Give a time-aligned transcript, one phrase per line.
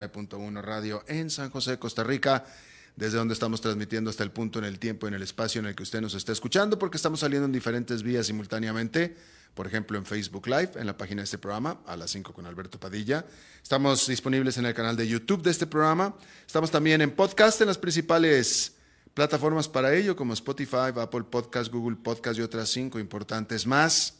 [0.00, 2.46] 9.1 Radio en San José, Costa Rica,
[2.96, 5.74] desde donde estamos transmitiendo hasta el punto en el tiempo, en el espacio en el
[5.74, 9.14] que usted nos está escuchando, porque estamos saliendo en diferentes vías simultáneamente,
[9.52, 12.46] por ejemplo en Facebook Live, en la página de este programa, a las 5 con
[12.46, 13.26] Alberto Padilla.
[13.62, 16.16] Estamos disponibles en el canal de YouTube de este programa.
[16.46, 18.76] Estamos también en podcast en las principales
[19.12, 24.19] plataformas para ello, como Spotify, Apple Podcast, Google Podcast y otras cinco importantes más.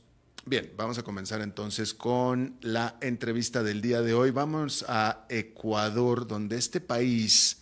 [0.43, 4.31] Bien, vamos a comenzar entonces con la entrevista del día de hoy.
[4.31, 7.61] Vamos a Ecuador, donde este país,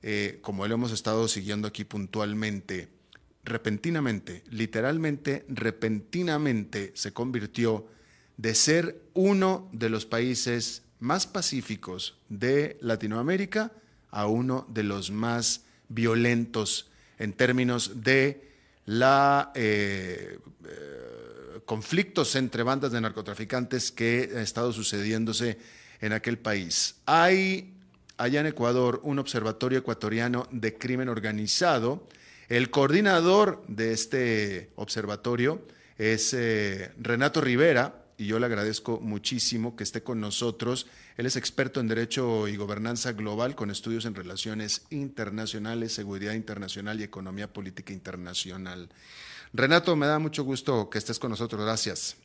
[0.00, 2.88] eh, como lo hemos estado siguiendo aquí puntualmente,
[3.44, 7.88] repentinamente, literalmente, repentinamente se convirtió
[8.38, 13.70] de ser uno de los países más pacíficos de Latinoamérica
[14.10, 18.50] a uno de los más violentos en términos de
[18.86, 19.52] la...
[19.54, 21.23] Eh, eh,
[21.64, 25.58] conflictos entre bandas de narcotraficantes que ha estado sucediéndose
[26.00, 26.96] en aquel país.
[27.06, 27.74] Hay
[28.16, 32.06] allá en Ecuador un observatorio ecuatoriano de crimen organizado.
[32.48, 35.66] El coordinador de este observatorio
[35.98, 40.86] es eh, Renato Rivera y yo le agradezco muchísimo que esté con nosotros.
[41.16, 47.00] Él es experto en Derecho y Gobernanza Global con estudios en relaciones internacionales, seguridad internacional
[47.00, 48.88] y economía política internacional.
[49.56, 51.62] Renato, me da mucho gusto que estés con nosotros.
[51.62, 52.16] Gracias.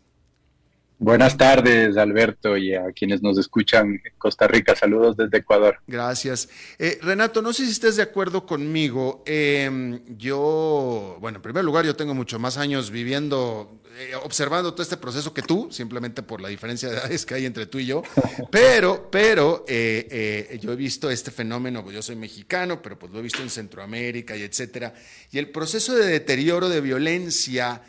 [1.02, 4.75] Buenas tardes, Alberto, y a quienes nos escuchan en Costa Rica.
[4.75, 5.80] Saludos desde Ecuador.
[5.88, 6.50] Gracias.
[6.78, 9.23] Eh, Renato, no sé si estés de acuerdo conmigo.
[9.25, 14.83] Em, yo, bueno, en primer lugar, yo tengo mucho más años viviendo, eh, observando todo
[14.83, 17.86] este proceso que tú, simplemente por la diferencia de edades que hay entre tú y
[17.86, 18.04] yo.
[18.52, 23.20] Pero, pero eh, yo he visto este fenómeno, pues yo soy mexicano, pero pues lo
[23.20, 24.93] he visto en Centroamérica y etcétera.
[25.32, 27.83] Y el proceso de deterioro de violencia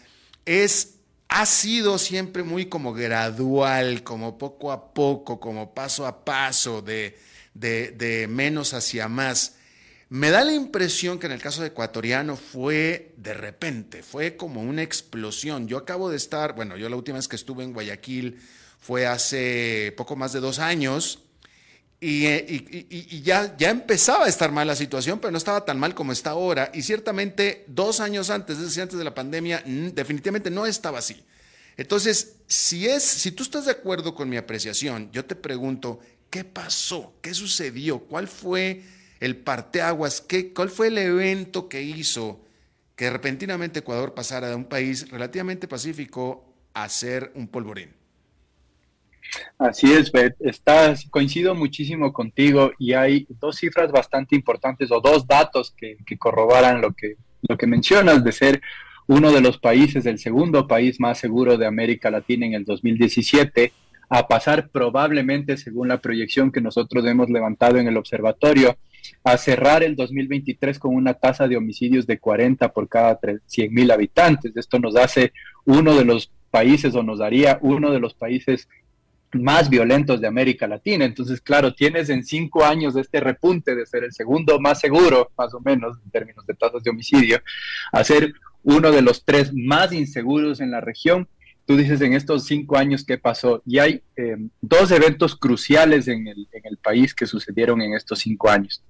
[0.46, 0.99] es
[1.30, 7.16] ha sido siempre muy como gradual, como poco a poco, como paso a paso, de,
[7.54, 9.54] de, menos hacia más.
[10.08, 14.60] Me da la impresión que en el caso de ecuatoriano fue de repente, fue como
[14.60, 15.68] una explosión.
[15.68, 18.40] Yo acabo de estar, bueno, yo la última vez que estuve en Guayaquil
[18.80, 21.20] fue hace poco más de dos años
[22.02, 25.94] eh, y, ya, ya empezaba a estar mal la situación, pero no estaba tan mal
[25.94, 26.70] como está ahora.
[26.72, 31.22] Y ciertamente dos años antes, es decir, antes de la pandemia, definitivamente no estaba así.
[31.76, 36.00] Entonces, si, es, si tú estás de acuerdo con mi apreciación, yo te pregunto,
[36.30, 37.14] ¿qué pasó?
[37.20, 38.00] ¿Qué sucedió?
[38.00, 38.82] ¿Cuál fue
[39.20, 40.22] el parteaguas?
[40.22, 42.40] ¿Qué, ¿Cuál fue el evento que hizo
[42.96, 47.99] que repentinamente Ecuador pasara de un país relativamente pacífico a ser un polvorín?
[49.58, 50.34] Así es, Bet.
[50.40, 56.80] Estás, coincido muchísimo contigo y hay dos cifras bastante importantes o dos datos que, corroboran
[56.80, 57.16] lo que,
[57.48, 58.60] lo que mencionas de ser
[59.06, 63.72] uno de los países, el segundo país más seguro de América Latina en el 2017,
[64.08, 68.76] a pasar probablemente, según la proyección que nosotros hemos levantado en el observatorio,
[69.24, 73.90] a cerrar el 2023 con una tasa de homicidios de 40 por cada 100 mil
[73.90, 74.56] habitantes.
[74.56, 75.32] Esto nos hace
[75.64, 78.68] uno de los países o nos daría uno de los países
[79.32, 81.04] más violentos de América Latina.
[81.04, 85.54] Entonces, claro, tienes en cinco años este repunte de ser el segundo más seguro, más
[85.54, 87.40] o menos, en términos de tasas de homicidio,
[87.92, 88.32] a ser
[88.62, 91.28] uno de los tres más inseguros en la región.
[91.66, 93.62] Tú dices en estos cinco años qué pasó.
[93.64, 98.18] Y hay eh, dos eventos cruciales en el, en el país que sucedieron en estos
[98.18, 98.82] cinco años.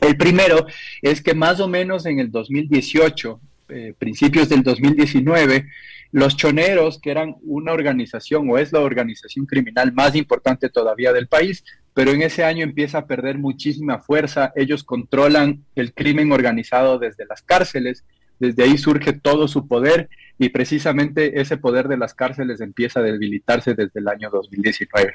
[0.00, 0.66] El primero
[1.02, 5.66] es que más o menos en el 2018, eh, principios del 2019,
[6.12, 11.26] los choneros, que eran una organización o es la organización criminal más importante todavía del
[11.26, 11.64] país,
[11.94, 14.52] pero en ese año empieza a perder muchísima fuerza.
[14.54, 18.04] Ellos controlan el crimen organizado desde las cárceles,
[18.38, 23.04] desde ahí surge todo su poder y precisamente ese poder de las cárceles empieza a
[23.04, 25.14] debilitarse desde el año 2019.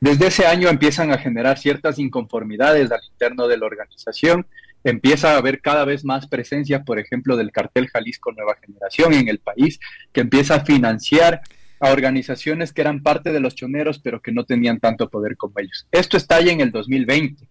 [0.00, 4.46] Desde ese año empiezan a generar ciertas inconformidades al interno de la organización
[4.84, 9.28] empieza a haber cada vez más presencia, por ejemplo, del cartel Jalisco Nueva Generación en
[9.28, 9.78] el país,
[10.12, 11.42] que empieza a financiar
[11.80, 15.54] a organizaciones que eran parte de los choneros, pero que no tenían tanto poder como
[15.58, 15.86] ellos.
[15.90, 17.48] Esto estalla en el 2020.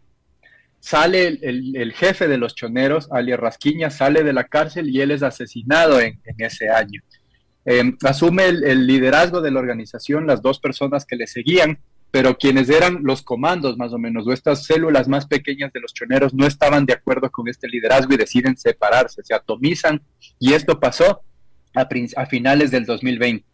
[0.80, 5.24] Sale el, jefe de los choneros, alias Rasquiña, sale de la cárcel y él es
[5.24, 7.02] asesinado en, ese año.
[7.66, 11.80] Em, asume el, el liderazgo de la organización las dos personas que le seguían,
[12.12, 15.94] pero quienes eran los comandos más o menos, o estas células más pequeñas de los
[15.94, 20.02] choneros no estaban de acuerdo con este liderazgo y deciden separarse, se atomizan
[20.40, 21.22] y esto pasó
[21.76, 23.46] a, a finales del 2020.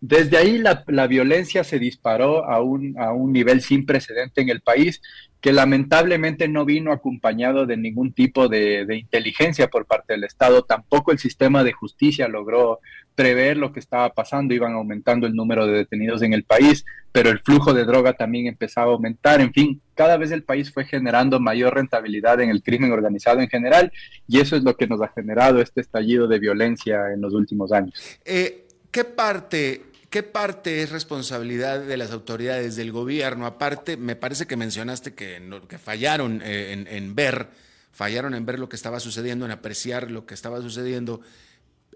[0.00, 4.62] Desde ahí la, violencia se disparó a un, a un nivel sin precedente en el
[4.62, 5.02] país,
[5.42, 10.62] que lamentablemente no vino acompañado de ningún tipo de, inteligencia por parte del Estado.
[10.62, 12.80] Tampoco el sistema de justicia logró
[13.20, 14.54] prever lo que estaba pasando.
[14.54, 18.46] Iban aumentando el número de detenidos en el país, pero el flujo de droga también
[18.46, 19.42] empezaba a aumentar.
[19.42, 23.48] En fin, cada vez el país fue generando mayor rentabilidad en el crimen organizado en
[23.50, 23.92] general
[24.26, 27.72] y eso es lo que nos ha generado este estallido de violencia en los últimos
[27.72, 27.92] años.
[28.24, 33.46] Eh, ¿Qué parte ¿Qué parte es responsabilidad de las autoridades del gobierno?
[33.46, 37.46] Aparte, me parece que mencionaste que, que fallaron eh, en, ver,
[37.92, 41.20] fallaron en ver lo que estaba sucediendo, en apreciar lo que estaba sucediendo.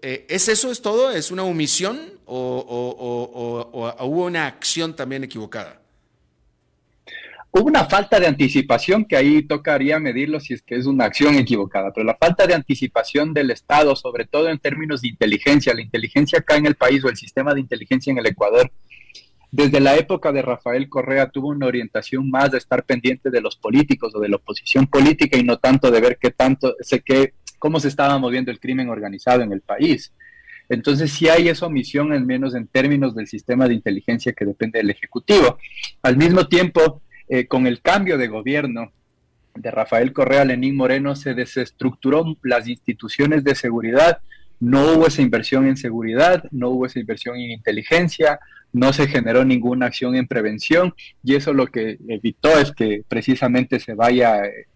[0.01, 1.11] Eh, ¿Es eso, es todo?
[1.11, 5.81] ¿Es una omisión o hubo una acción también equivocada?
[7.57, 11.35] Hubo una falta de anticipación que ahí tocaría medirlo si es que es una acción
[11.35, 15.81] equivocada, pero la falta de anticipación del Estado, sobre todo en términos de inteligencia, la
[15.81, 18.69] inteligencia acá en el país o el sistema de inteligencia en el Ecuador,
[19.51, 23.55] desde la época de Rafael Correa tuvo una orientación más de estar pendiente de los
[23.55, 27.35] políticos o de la oposición política y no tanto de ver qué tanto, sé qué,
[27.59, 30.13] cómo se estaba moviendo el crimen organizado en el país.
[30.69, 34.79] Entonces sí hay esa omisión, al menos en términos del sistema de inteligencia que depende
[34.79, 35.57] del Ejecutivo.
[36.01, 38.91] Al mismo tiempo, eh, con el cambio de gobierno
[39.55, 44.19] de Rafael Correa Lenín Moreno se desestructuró las instituciones de seguridad,
[44.59, 48.39] no hubo esa inversión en seguridad, no hubo esa inversión en inteligencia,
[48.73, 50.93] no se generó ninguna acción en prevención
[51.23, 54.67] y eso lo que evitó es que precisamente se vaya, eh,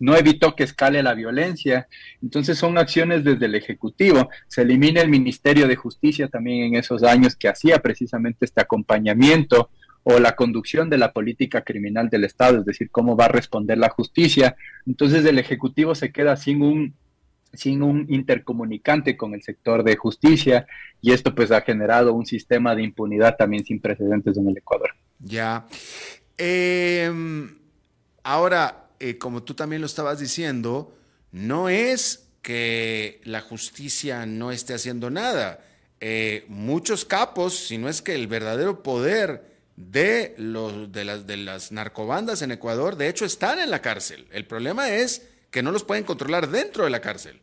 [0.00, 1.88] no evitó que escale la violencia.
[2.22, 4.28] Entonces son acciones desde el Ejecutivo.
[4.48, 9.70] Se elimina el Ministerio de Justicia también en esos años que hacía precisamente este acompañamiento
[10.04, 13.78] o la conducción de la política criminal del Estado, es decir, cómo va a responder
[13.78, 14.54] la justicia.
[14.86, 16.94] Entonces el Ejecutivo se queda sin un,
[17.54, 20.66] sin un intercomunicante con el sector de justicia
[21.00, 24.90] y esto pues ha generado un sistema de impunidad también sin precedentes en el Ecuador.
[25.20, 25.66] Ya.
[26.36, 27.56] Em,
[28.22, 30.96] ahora, eh, como tú también lo estabas diciendo,
[31.30, 35.62] no es que la justicia no esté haciendo nada.
[36.00, 39.44] Eh, muchos capos, si no es que el verdadero poder
[39.76, 44.26] de, los, de, las, de las narcobandas en Ecuador, de hecho, están en la cárcel.
[44.32, 47.42] El problema es que no los pueden controlar dentro de la cárcel.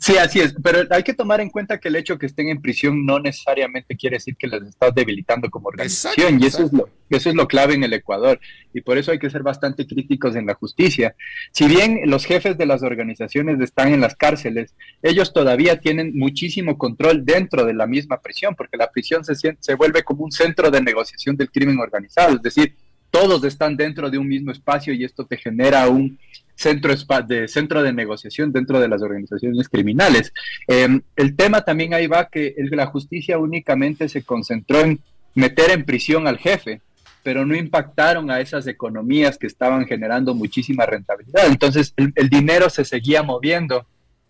[0.00, 2.60] Sí, así es, pero hay que tomar en cuenta que el hecho que estén en
[2.60, 6.88] prisión no necesariamente quiere decir que les estás debilitando como organización y eso es, lo,
[7.10, 8.40] eso es lo clave en el Ecuador
[8.72, 11.14] y por eso hay que ser bastante críticos en la justicia.
[11.52, 16.76] Si bien los jefes de las organizaciones están en las cárceles, ellos todavía tienen muchísimo
[16.78, 20.70] control dentro de la misma prisión porque la prisión se, se vuelve como un centro
[20.70, 22.74] de negociación del crimen organizado, es decir,
[23.14, 26.18] todos están dentro de un mismo espacio y esto te genera un
[26.54, 26.94] centro
[27.26, 30.32] de, centro de negociación dentro de las organizaciones criminales.
[30.66, 35.00] Em, el tema también ahí va que la justicia únicamente se concentró en
[35.34, 36.80] meter en prisión al jefe,
[37.22, 41.46] pero no impactaron a esas economías que estaban generando muchísima rentabilidad.
[41.46, 43.86] Entonces el dinero se seguía moviendo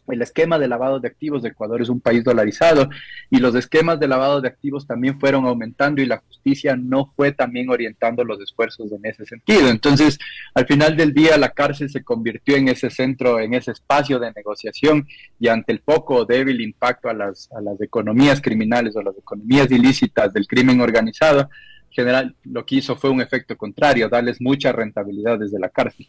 [0.08, 2.88] el esquema de lavado de activos de Ecuador es un país dolarizado
[3.30, 7.32] y los esquemas de lavado de activos también fueron aumentando y la justicia no fue
[7.32, 9.68] también orientando los esfuerzos en ese sentido.
[9.68, 10.18] Entonces,
[10.54, 14.32] al final del día, la cárcel se convirtió en ese centro, en ese espacio de
[14.32, 15.06] negociación
[15.40, 19.16] y ante el poco o débil impacto a las, a las economías criminales o las
[19.16, 21.48] economías ilícitas del crimen organizado,
[21.94, 26.08] general lo que hizo fue un efecto contrario, darles mucha rentabilidad desde la cárcel.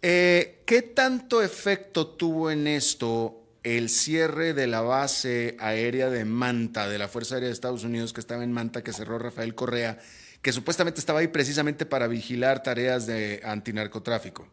[0.00, 6.88] Eh, ¿Qué tanto efecto tuvo en esto el cierre de la base aérea de Manta,
[6.88, 9.98] de la Fuerza Aérea de Estados Unidos que estaba en Manta, que cerró Rafael Correa,
[10.40, 14.46] que supuestamente estaba ahí precisamente para vigilar tareas de antinarcotráfico?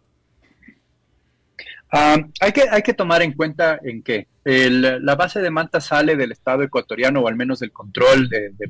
[1.91, 6.15] Ah, hay, que, hay que tomar en cuenta en que la base de Manta sale
[6.15, 8.67] del Estado ecuatoriano, o al menos del control de, de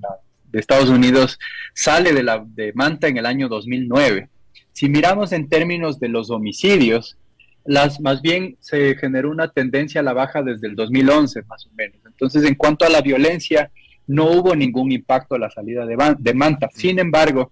[0.59, 1.39] Estados Unidos,
[1.73, 4.29] sale de, la, de Manta en el año 2009.
[4.71, 7.17] Si miramos en términos de los homicidios,
[7.65, 11.69] las más bien se generó una tendencia a la baja desde el 2011, más o
[11.75, 11.97] menos.
[12.05, 13.71] Entonces, en cuanto a la violencia,
[14.07, 16.69] no hubo ningún impacto a la salida de, de Manta.
[16.73, 17.51] Sin embargo,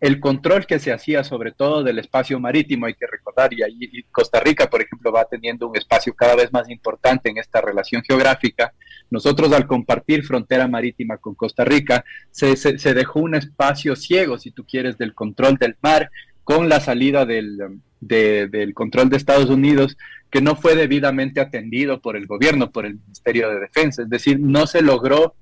[0.00, 4.04] el control que se hacía sobre todo del espacio marítimo, hay que recordar, y ahí
[4.10, 8.02] Costa Rica, por ejemplo, va teniendo un espacio cada vez más importante en esta relación
[8.02, 8.72] geográfica.
[9.10, 12.54] Nosotros al compartir frontera marítima con Costa Rica, se,
[12.94, 16.10] dejó un espacio ciego, si tú quieres, del control del mar
[16.42, 19.96] con la salida del, del control de Estados Unidos,
[20.30, 24.02] que no fue debidamente atendido por el gobierno, por el Ministerio de Defensa.
[24.02, 25.34] Es decir, no se logró...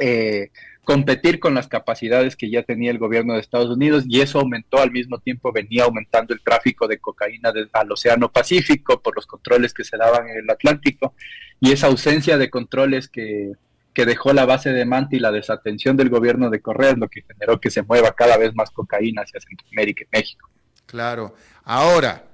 [0.00, 0.50] Eh,
[0.84, 4.78] competir con las capacidades que ya tenía el gobierno de Estados Unidos y eso aumentó
[4.78, 9.74] al mismo tiempo, venía aumentando el tráfico de cocaína al Océano Pacífico por los controles
[9.74, 11.14] que se daban en el Atlántico
[11.60, 13.52] y esa ausencia de controles que,
[13.92, 17.08] que dejó la base de Manta y la desatención del gobierno de Correa es lo
[17.08, 20.48] que generó que se mueva cada vez más cocaína hacia Centroamérica y México.
[20.86, 21.34] Claro.
[21.64, 22.24] Ahora,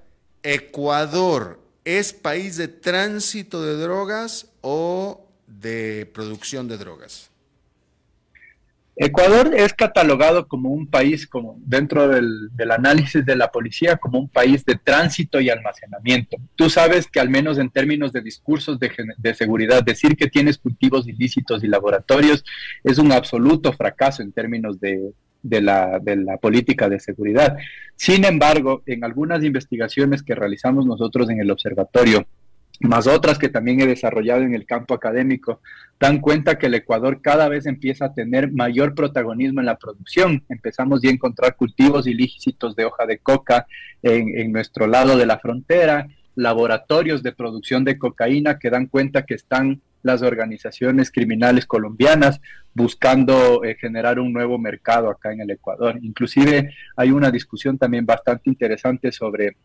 [0.43, 7.31] Ecuador es país de tránsito de drogas o de producción de drogas?
[9.03, 14.29] Ecuador es catalogado como un país, como dentro del, análisis de la policía, como un
[14.29, 16.37] país de tránsito y almacenamiento.
[16.55, 21.09] Tú sabes que al menos en términos de discursos de, seguridad, decir que tienes cultivos
[21.09, 22.45] ilícitos y laboratorios
[22.85, 27.57] es un absoluto fracaso en términos de, la, de la política de seguridad.
[27.97, 32.27] Sin embargo, en algunas investigaciones que realizamos nosotros en el observatorio,
[32.81, 35.61] más otras que también he desarrollado en el campo académico,
[35.99, 40.45] dan cuenta que el Ecuador cada vez empieza a tener mayor protagonismo en la producción.
[40.49, 43.67] Empezamos ya a encontrar cultivos ilícitos de hoja de coca
[44.03, 49.35] en, nuestro lado de la frontera, laboratorios de producción de cocaína que dan cuenta que
[49.35, 52.41] están las organizaciones criminales colombianas
[52.73, 55.99] buscando eh, generar un nuevo mercado acá en el Ecuador.
[56.01, 59.57] Inclusive hay una discusión también bastante interesante sobre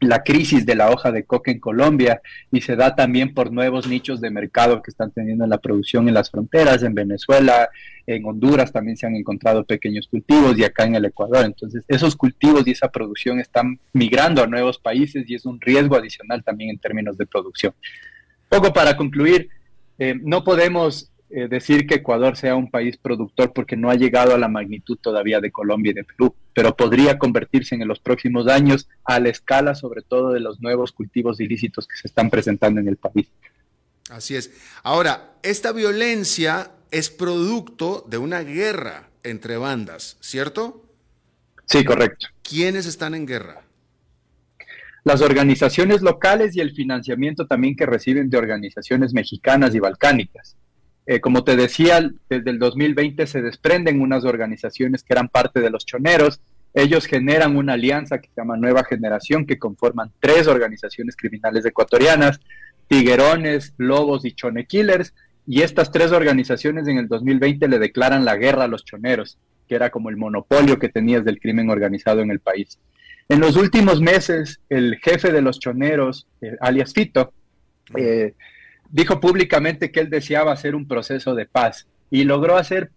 [0.00, 3.86] la crisis de la hoja de coca en Colombia y se da también por nuevos
[3.86, 7.68] nichos de mercado que están teniendo en la producción en las fronteras, en Venezuela,
[8.06, 11.44] en Honduras también se han encontrado pequeños cultivos y acá en el Ecuador.
[11.44, 15.96] Entonces, esos cultivos y esa producción están migrando a nuevos países y es un riesgo
[15.96, 17.74] adicional también en términos de producción.
[18.48, 19.48] Poco para concluir,
[19.98, 24.34] eh, no podemos eh, decir que Ecuador sea un país productor porque no ha llegado
[24.34, 28.48] a la magnitud todavía de Colombia y de Perú, pero podría convertirse en, los próximos
[28.48, 32.80] años a la escala sobre todo de los nuevos cultivos ilícitos que se están presentando
[32.80, 33.28] en el país.
[34.10, 34.50] Así es.
[34.82, 40.84] Ahora, esta violencia es producto de una guerra entre bandas, ¿cierto?
[41.66, 42.26] Sí, correcto.
[42.42, 43.62] ¿Quiénes están en guerra?
[45.04, 50.56] Las organizaciones locales y el financiamiento también que reciben de organizaciones mexicanas y balcánicas.
[51.06, 55.70] Eh, como te decía, desde el 2020 se desprenden unas organizaciones que eran parte de
[55.70, 56.40] los choneros.
[56.72, 62.40] Ellos generan una alianza que se llama Nueva Generación, que conforman tres organizaciones criminales ecuatorianas,
[62.86, 65.14] Tiguerones, Lobos y Chone Killers.
[65.46, 69.38] Y estas tres organizaciones en el 2020 le declaran la guerra a los choneros,
[69.68, 72.78] que era como el monopolio que tenías del crimen organizado en el país.
[73.28, 77.32] En los últimos meses, el jefe de los choneros, eh, alias Fito,
[77.96, 78.34] eh,
[78.90, 82.90] dijo públicamente que él deseaba hacer un proceso de paz y logró hacer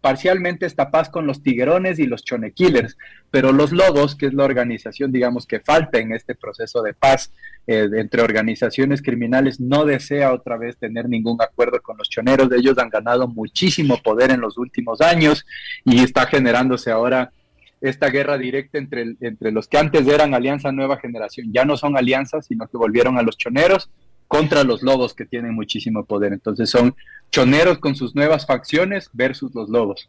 [0.00, 2.96] parcialmente esta paz con los tiguerones y los chonequillers,
[3.30, 7.32] pero los lobos, que es la organización, digamos, que falta en este proceso de paz
[7.66, 12.52] eh, entre organizaciones criminales, no desea otra vez tener ningún acuerdo con los choneros.
[12.52, 15.44] Ellos han ganado muchísimo poder en los últimos años
[15.84, 17.32] y está generándose ahora
[17.80, 21.52] esta guerra directa entre, entre los que antes eran Alianza Nueva Generación.
[21.52, 23.90] Ya no son alianzas, sino que volvieron a los choneros
[24.28, 26.32] contra los lobos que tienen muchísimo poder.
[26.32, 26.94] Entonces son
[27.30, 30.08] choneros con sus nuevas facciones versus los lobos.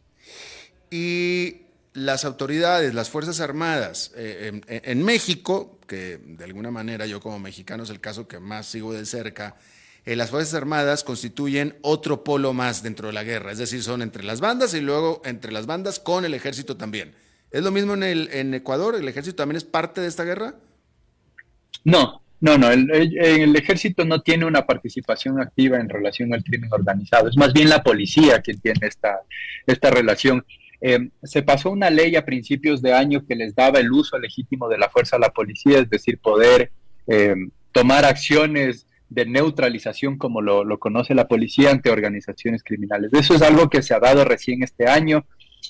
[0.90, 7.38] Y las autoridades, las Fuerzas Armadas eh, en, México, que de alguna manera yo como
[7.38, 9.56] mexicano es el caso que más sigo de cerca,
[10.04, 14.02] eh, las Fuerzas Armadas constituyen otro polo más dentro de la guerra, es decir, son
[14.02, 17.14] entre las bandas y luego entre las bandas con el ejército también.
[17.50, 18.94] ¿Es lo mismo en, el, en Ecuador?
[18.94, 20.54] ¿El ejército también es parte de esta guerra?
[21.84, 27.28] No, no, no, el, ejército no tiene una participación activa en relación al crimen organizado,
[27.28, 29.20] es más bien la policía quien tiene esta,
[29.66, 30.44] esta relación.
[30.80, 34.68] Eh, se pasó una ley a principios de año que les daba el uso legítimo
[34.68, 36.70] de la fuerza a la policía, es decir, poder
[37.08, 37.34] eh,
[37.72, 43.10] tomar acciones de neutralización como lo, lo, conoce la policía ante organizaciones criminales.
[43.14, 45.24] Eso es algo que se ha dado recién este año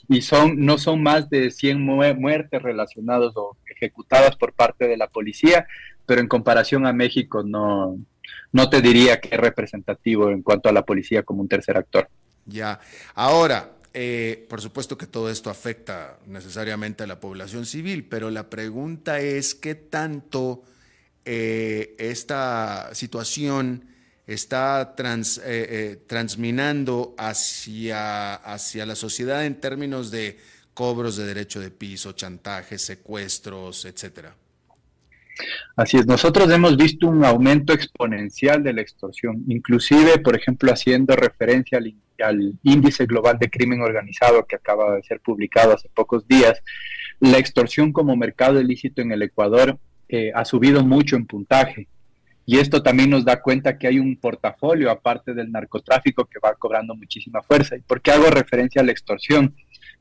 [0.08, 5.08] y son, no son más de 100 muertes relacionadas o ejecutadas por parte de la
[5.08, 5.66] policía,
[6.08, 7.98] pero en comparación a México no,
[8.50, 12.08] no te diría que es representativo en cuanto a la policía como un tercer actor.
[12.46, 12.80] Ya,
[13.14, 18.48] ahora, eh, por supuesto que todo esto afecta necesariamente a la población civil, pero la
[18.48, 20.62] pregunta es qué tanto
[21.26, 23.84] eh, esta situación
[24.26, 30.38] está eh, transminando hacia, hacia la sociedad en términos de
[30.72, 34.34] cobros de derecho de piso, chantajes, secuestros, etcétera.
[35.76, 41.14] Así es, nosotros hemos visto un aumento exponencial de la extorsión, inclusive, por ejemplo, haciendo
[41.14, 46.61] referencia al, índice global de crimen organizado que acaba de ser publicado hace pocos días,
[47.21, 49.78] la extorsión como mercado ilícito en el Ecuador
[50.09, 51.87] eh, ha subido mucho en puntaje.
[52.45, 56.54] Y esto también nos da cuenta que hay un portafolio aparte del narcotráfico que va
[56.54, 57.76] cobrando muchísima fuerza.
[57.76, 59.54] ¿Y por qué hago referencia a la extorsión?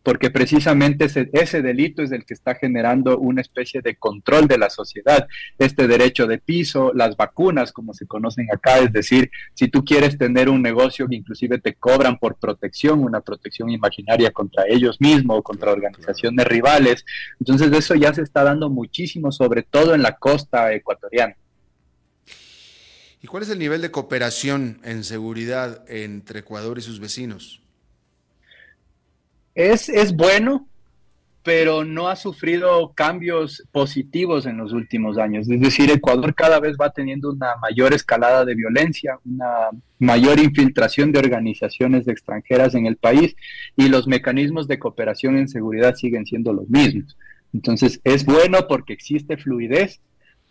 [0.03, 4.69] Porque precisamente ese, delito es el que está generando una especie de control de la
[4.69, 5.27] sociedad.
[5.57, 10.17] Este derecho de piso, las vacunas, como se conocen acá, es decir, si tú quieres
[10.17, 15.39] tener un negocio que inclusive te cobran por protección, una protección imaginaria contra ellos mismos
[15.39, 17.05] o contra organizaciones rivales,
[17.39, 21.35] entonces eso ya se está dando muchísimo, sobre todo en la costa ecuatoriana.
[23.21, 27.61] ¿Y cuál es el nivel de cooperación en seguridad entre Ecuador y sus vecinos?
[29.57, 30.67] Es, es bueno,
[31.41, 35.49] pero no ha sufrido cambios positivos en los últimos años.
[35.49, 41.11] Es decir, Ecuador cada vez va teniendo una mayor escalada de violencia, una mayor infiltración
[41.11, 43.35] de organizaciones extranjeras en el país
[43.75, 47.17] y los mecanismos de cooperación en seguridad siguen siendo los mismos.
[47.51, 50.01] Entonces, es bueno porque existe fluidez,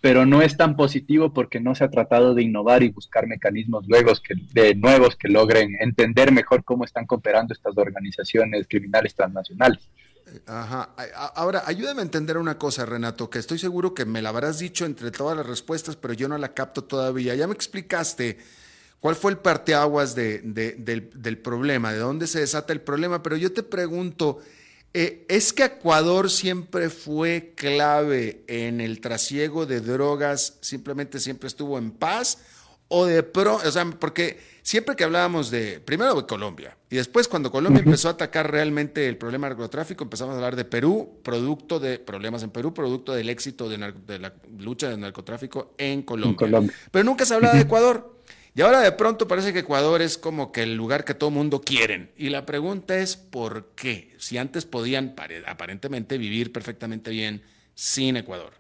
[0.07, 3.89] pero no es tan positivo porque no se ha tratado de innovar y buscar mecanismos
[3.89, 9.81] nuevos que, de nuevos que logren entender mejor cómo están cooperando estas organizaciones criminales transnacionales.
[10.47, 10.91] Ajá.
[11.35, 14.87] Ahora, ayúdame a entender una cosa, Renato, que estoy seguro que me la habrás dicho
[14.87, 17.35] entre todas las respuestas, pero yo no la capto todavía.
[17.35, 18.39] Ya me explicaste
[19.01, 23.37] cuál fue el parteaguas de, del, del problema, de dónde se desata el problema, pero
[23.37, 24.39] yo te pregunto,
[24.95, 31.77] eh, ¿Es que Ecuador siempre fue clave en el trasiego de drogas, simplemente siempre estuvo
[31.79, 32.39] en paz?
[32.89, 37.27] O de pro, o sea, porque siempre que hablábamos de, primero de Colombia, y después
[37.27, 41.19] cuando Colombia empezó a atacar realmente el problema del narcotráfico, empezamos a hablar de Perú,
[41.25, 46.73] producto de problemas en Perú, producto del éxito de, la lucha del narcotráfico en Colombia.
[46.93, 48.16] Pero nunca se hablaba de Ecuador.
[48.57, 51.61] Y ahora de pronto parece que Ecuador es como que el lugar que todo mundo
[51.61, 52.09] quiere.
[52.17, 54.15] Y la pregunta es ¿por qué?
[54.17, 55.15] Si antes podían
[55.47, 57.43] aparentemente vivir perfectamente bien
[57.75, 58.55] sin Ecuador.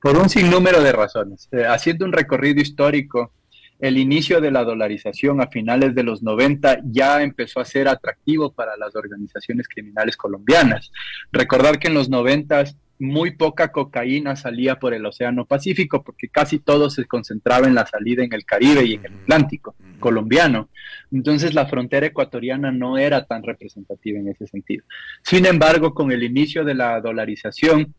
[0.00, 1.48] Por un sinnúmero de razones.
[1.50, 3.32] Eh, haciendo un recorrido histórico,
[3.80, 8.52] el inicio de la dolarización a finales de los 90 ya empezó a ser atractivo
[8.52, 10.92] para las organizaciones criminales colombianas.
[11.32, 12.64] Recordar que en los 90
[12.98, 17.86] muy poca cocaína salía por el Océano Pacífico porque casi todo se concentraba en la
[17.86, 20.68] salida en el Caribe y en el Atlántico colombiano.
[21.12, 24.84] Entonces la frontera ecuatoriana no era tan representativa en ese sentido.
[25.22, 27.94] Sin embargo, con el inicio de la dolarización,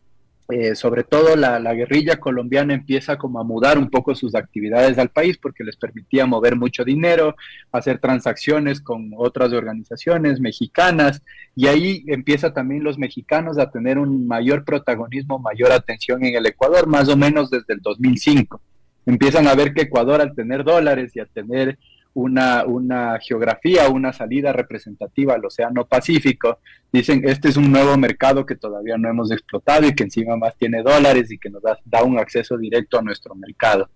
[0.50, 5.10] eh, sobre todo la, guerrilla colombiana empieza como a mudar un poco sus actividades al
[5.10, 7.36] país porque les permitía mover mucho dinero,
[7.74, 11.22] hacer transacciones con otras organizaciones mexicanas
[11.54, 16.46] y ahí empieza también los mexicanos a tener un mayor protagonismo, mayor atención en el
[16.46, 18.62] Ecuador, más o menos desde el 2005.
[19.06, 21.78] Empiezan a ver que Ecuador al tener dólares y al tener
[22.18, 26.58] una, una geografía, una salida representativa al Océano Pacífico.
[26.92, 30.58] Dicen, este es un nuevo mercado que todavía no hemos explotado y que encima más
[30.58, 33.92] tiene dólares y que nos da, da un acceso directo a nuestro mercado.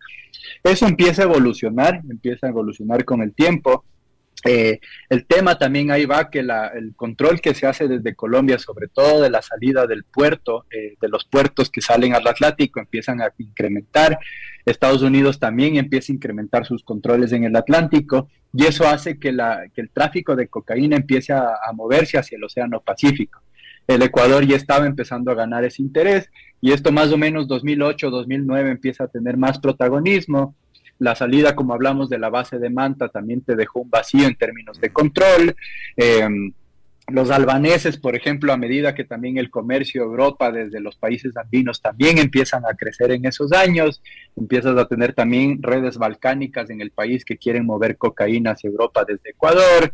[0.63, 3.85] Eso empieza a evolucionar, empieza a evolucionar con el tiempo.
[4.43, 8.87] Eh, el tema también ahí va que el control que se hace desde Colombia, sobre
[8.87, 13.21] todo de la salida del puerto, eh, de los puertos que salen al Atlántico, empiezan
[13.21, 14.17] a incrementar.
[14.65, 19.29] Estados Unidos también empieza a incrementar sus controles en el Atlántico y eso hace que,
[19.29, 23.41] el tráfico de cocaína empiece a, a moverse hacia el Océano Pacífico.
[23.87, 26.29] El Ecuador ya estaba empezando a ganar ese interés
[26.61, 30.55] y esto más o menos 2008-2009 empieza a tener más protagonismo
[31.01, 34.35] la salida, como hablamos de la base de Manta, también te dejó un vacío en
[34.35, 35.55] términos de control.
[35.95, 36.53] Em,
[37.11, 41.81] los albaneses, por ejemplo, a medida que también el comercio Europa desde los países andinos
[41.81, 44.01] también empiezan a crecer en esos años,
[44.35, 49.05] empiezas a tener también redes balcánicas en el país que quieren mover cocaína hacia Europa
[49.07, 49.91] desde Ecuador,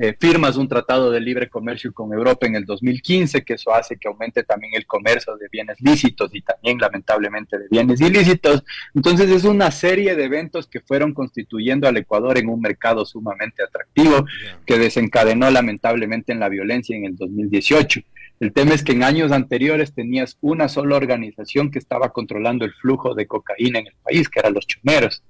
[0.00, 3.96] eh, firmas un tratado de libre comercio con Europa en el 2015, que eso hace
[3.96, 8.62] que aumente también el comercio de bienes lícitos y también lamentablemente de bienes ilícitos.
[8.94, 13.64] Entonces es una serie de eventos que fueron constituyendo al Ecuador en un mercado sumamente
[13.64, 14.24] atractivo
[14.64, 18.00] que desencadenó lamentablemente en la violencia en el 2018.
[18.40, 22.72] El tema es que en años anteriores tenías una sola organización que estaba controlando el
[22.72, 25.22] flujo de cocaína en el país, que eran los chumeros.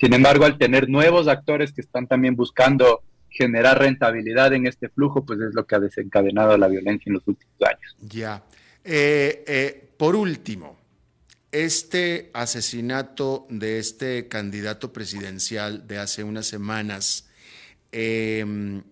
[0.00, 5.24] Sin embargo, al tener nuevos actores que están también buscando generar rentabilidad en este flujo,
[5.24, 7.96] pues es lo que ha desencadenado la violencia en los últimos años.
[8.00, 8.42] Ya.
[8.84, 10.76] Eh, eh, por último,
[11.54, 17.28] este asesinato de este candidato presidencial de hace unas semanas
[17.92, 18.82] em,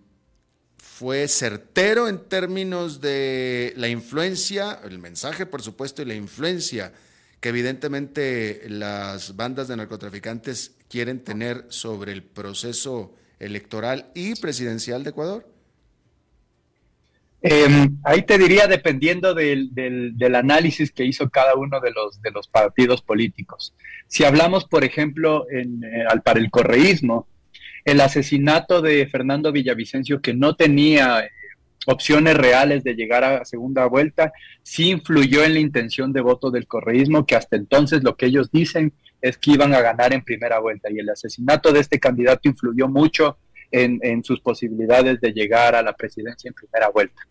[0.95, 6.93] fue certero en términos de la influencia, el mensaje por supuesto y la influencia
[7.39, 15.09] que evidentemente las bandas de narcotraficantes quieren tener sobre el proceso electoral y presidencial de
[15.09, 15.49] Ecuador?
[17.41, 19.71] Em, ahí te diría, dependiendo del,
[20.35, 23.73] análisis que hizo cada uno de los, de los partidos políticos.
[24.07, 27.27] Si hablamos, por ejemplo, en, eh, para el correísmo,
[27.85, 31.29] el asesinato de Fernando Villavicencio, que no tenía eh,
[31.85, 36.67] opciones reales de llegar a segunda vuelta, sí influyó en la intención de voto del
[36.67, 40.59] correísmo, que hasta entonces lo que ellos dicen es que iban a ganar en primera
[40.59, 40.89] vuelta.
[40.91, 43.37] Y el asesinato de este candidato influyó mucho
[43.71, 47.23] en, sus posibilidades de llegar a la presidencia en primera vuelta.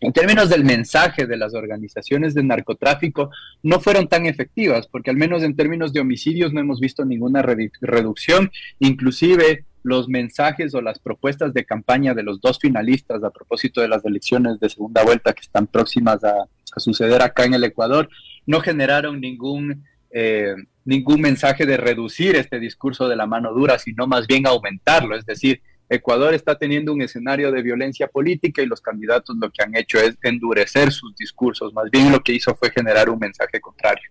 [0.00, 3.30] En términos del mensaje de las organizaciones de narcotráfico,
[3.62, 7.42] no fueron tan efectivas, porque al menos en términos de homicidios no hemos visto ninguna
[7.42, 8.50] reducción.
[8.78, 13.88] Inclusive los mensajes o las propuestas de campaña de los dos finalistas a propósito de
[13.88, 16.34] las elecciones de segunda vuelta que están próximas a,
[16.76, 18.08] suceder acá en el Ecuador,
[18.46, 24.08] no generaron ningún, eh, ningún mensaje de reducir este discurso de la mano dura, sino
[24.08, 25.14] más bien aumentarlo.
[25.14, 29.62] Es decir, Ecuador está teniendo un escenario de violencia política y los candidatos lo que
[29.62, 31.72] han hecho es endurecer sus discursos.
[31.72, 34.10] Más bien lo que hizo fue generar un mensaje contrario.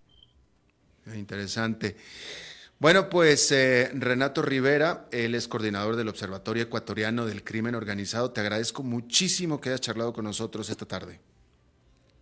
[1.14, 1.98] Interesante.
[2.84, 8.32] Bueno, pues eh, Renato Rivera, él es coordinador del Observatorio Ecuatoriano del Crimen Organizado.
[8.32, 11.22] Te agradezco muchísimo que hayas charlado con nosotros esta tarde.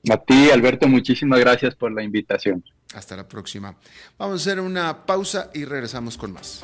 [0.07, 2.63] A ti, Alberto, muchísimas gracias por la invitación.
[2.93, 3.75] Hasta la próxima.
[4.19, 6.63] Vamos a hacer una pausa y regresamos con más.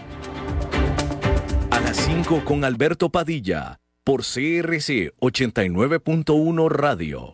[1.71, 7.33] A las 5 con Alberto Padilla, por CRC 89.1 Radio.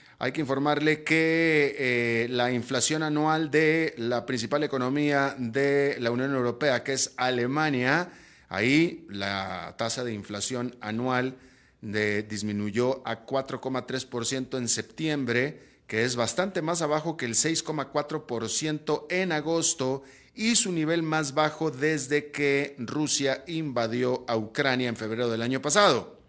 [0.23, 6.35] Hay que informarle que eh, la inflación anual de la principal economía de la Unión
[6.35, 8.11] Europea, que es Alemania,
[8.47, 11.39] ahí la tasa de inflación anual
[11.81, 20.03] disminuyó a 4,3% en septiembre, que es bastante más abajo que el 6,4% en agosto
[20.35, 25.63] y su nivel más bajo desde que Rusia invadió a Ucrania en febrero del año
[25.63, 26.19] pasado.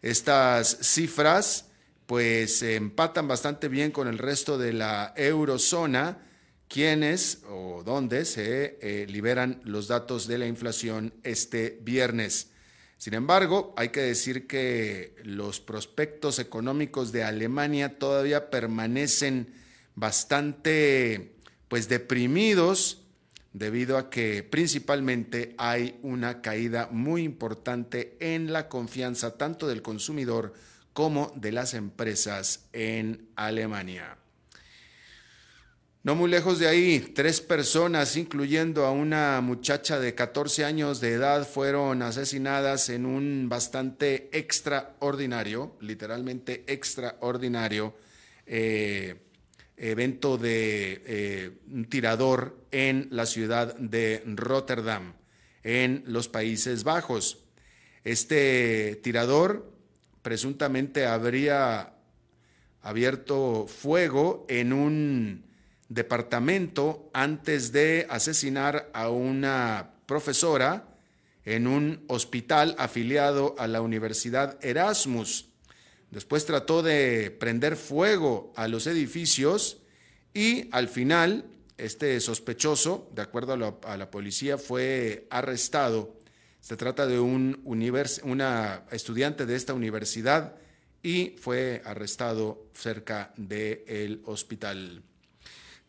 [0.00, 1.65] Estas cifras
[2.06, 6.18] pues se empatan bastante bien con el resto de la eurozona,
[6.68, 12.50] quienes o donde se eh, liberan los datos de la inflación este viernes.
[12.98, 19.52] Sin embargo, hay que decir que los prospectos económicos de Alemania todavía permanecen
[19.94, 21.34] bastante
[21.68, 23.02] pues deprimidos
[23.52, 30.54] debido a que principalmente hay una caída muy importante en la confianza tanto del consumidor
[30.96, 34.16] como de las empresas en Alemania.
[36.04, 41.12] No muy lejos de ahí, tres personas, incluyendo a una muchacha de 14 años de
[41.12, 47.94] edad, fueron asesinadas en un bastante extraordinario, literalmente extraordinario,
[48.46, 49.16] eh,
[49.76, 55.12] evento de eh, un tirador en la ciudad de Rotterdam,
[55.62, 57.44] en los Países Bajos.
[58.02, 59.75] Este tirador
[60.26, 61.92] presuntamente habría
[62.82, 65.44] abierto fuego en un
[65.88, 70.88] departamento antes de asesinar a una profesora
[71.44, 75.46] en un hospital afiliado a la Universidad Erasmus.
[76.10, 79.80] Después trató de prender fuego a los edificios
[80.34, 81.44] y al final
[81.78, 83.52] este sospechoso, de acuerdo
[83.84, 86.15] a la, policía, fue arrestado
[86.66, 87.62] Se trata de un
[88.24, 90.56] una estudiante de esta universidad
[91.00, 95.00] y fue arrestado cerca del hospital.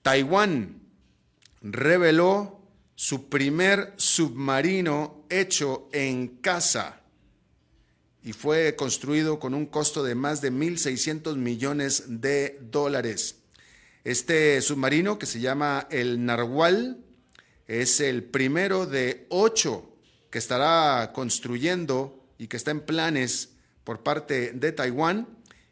[0.04, 0.80] Taiwán
[1.64, 2.62] reveló
[2.94, 7.02] su primer submarino hecho en casa
[8.22, 13.40] y fue construido con un costo de más de 1.600 millones de dólares.
[14.04, 17.04] Este submarino, que se llama el Narwhal,
[17.66, 19.87] es el primero de ocho
[20.30, 23.50] que estará construyendo y que está en planes
[23.84, 25.28] por parte de Taiwán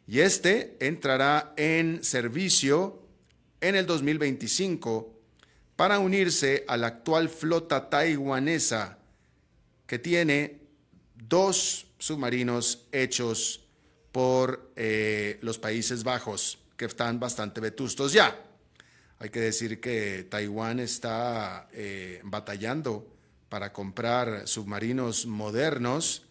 [0.06, 3.02] y este entrará en servicio
[3.60, 5.12] en el 2025
[5.76, 8.98] para unirse a la actual flota taiwanesa
[9.86, 10.60] que tiene
[11.14, 13.62] dos submarinos hechos
[14.12, 18.42] por eh, los Países Bajos, que están bastante vetustos ya.
[19.18, 23.15] Hay que decir que Taiwán está eh, batallando
[23.48, 26.22] para comprar submarinos modernos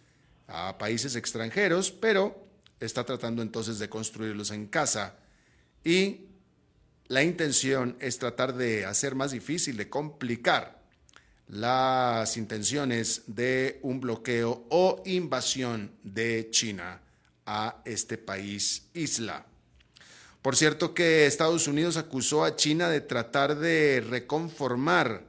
[0.47, 2.47] a países extranjeros, pero
[2.80, 5.15] está tratando entonces de construirlos en casa
[5.84, 6.25] y
[7.08, 10.84] la intención es tratar de hacer más difícil, de complicar
[11.47, 17.01] las intenciones de un bloqueo o invasión de China
[17.45, 19.45] a este país isla.
[20.41, 25.23] Por cierto que Estados Unidos acusó a China de tratar de reconformar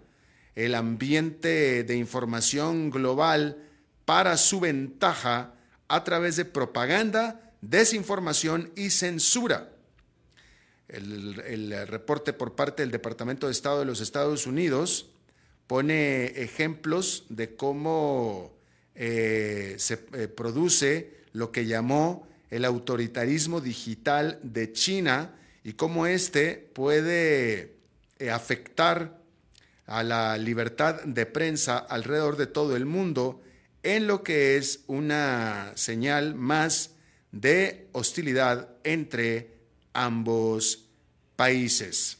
[0.56, 3.62] el ambiente de información global
[4.06, 5.54] para su ventaja
[5.86, 9.70] a través de propaganda, desinformación y censura.
[10.88, 15.10] El, reporte por parte del Departamento de Estado de los Estados Unidos
[15.66, 18.56] pone ejemplos de cómo
[18.94, 26.70] eh, se eh, produce lo que llamó el autoritarismo digital de China y cómo éste
[26.72, 27.76] puede
[28.18, 29.15] eh, afectar
[29.86, 33.42] a la libertad de prensa alrededor de todo el mundo
[33.82, 36.90] en lo que es una señal más
[37.30, 39.54] de hostilidad entre
[39.92, 40.86] ambos
[41.36, 42.18] países.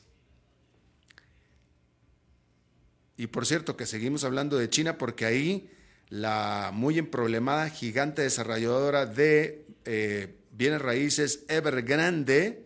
[3.16, 5.70] Y por cierto que seguimos hablando de China porque ahí
[6.08, 12.65] la muy emproblemada gigante desarrolladora de eh, bienes raíces Evergrande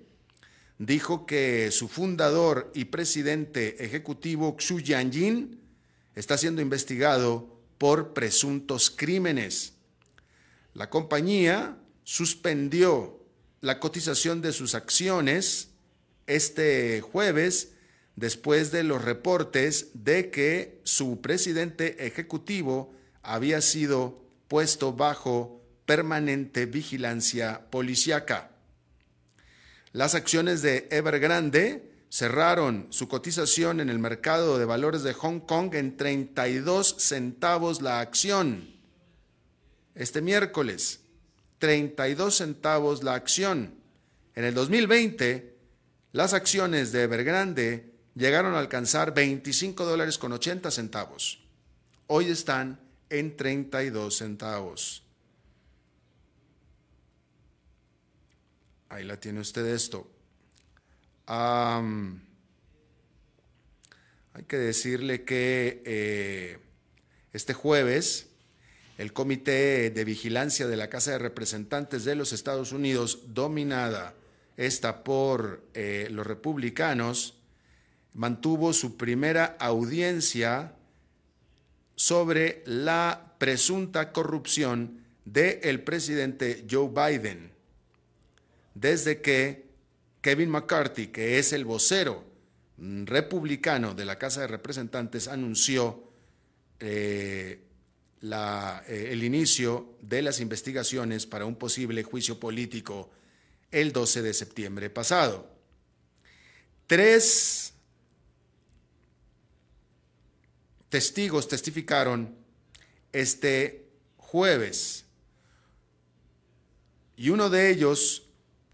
[0.80, 5.60] dijo que su fundador y presidente ejecutivo Xu Yanjin
[6.14, 9.74] está siendo investigado por presuntos crímenes.
[10.72, 13.22] La compañía suspendió
[13.60, 15.68] la cotización de sus acciones
[16.26, 17.72] este jueves
[18.16, 27.66] después de los reportes de que su presidente ejecutivo había sido puesto bajo permanente vigilancia
[27.70, 28.49] policíaca.
[29.92, 35.74] Las acciones de Evergrande cerraron su cotización en el mercado de valores de Hong Kong
[35.74, 38.68] en 32 centavos la acción.
[39.96, 41.00] Este miércoles,
[41.58, 43.74] 32 centavos la acción.
[44.36, 45.56] En el 2020,
[46.12, 51.42] las acciones de Evergrande llegaron a alcanzar 25 dólares con 80 centavos.
[52.06, 55.02] Hoy están en 32 centavos.
[58.90, 60.10] Ahí la tiene usted esto.
[61.26, 61.64] hay
[64.46, 66.58] que decirle que eh,
[67.32, 68.30] este jueves
[69.00, 74.12] el Comité de Vigilancia de la Casa de Representantes de los Estados Unidos, dominada
[74.58, 77.38] esta por eh, los republicanos,
[78.12, 80.74] mantuvo su primera audiencia
[81.96, 87.52] sobre la presunta corrupción del presidente Joe Biden,
[88.74, 89.70] desde que
[90.20, 92.24] Kevin McCarthy, que es el vocero
[92.78, 96.04] republicano de la Casa de Representantes, anunció
[96.78, 97.60] eh,
[98.22, 103.10] eh, el inicio de las investigaciones para un posible juicio político
[103.70, 105.48] el 12 de septiembre pasado.
[106.86, 107.72] Tres
[110.88, 112.34] testigos testificaron
[113.12, 115.04] este jueves
[117.16, 118.29] y uno de ellos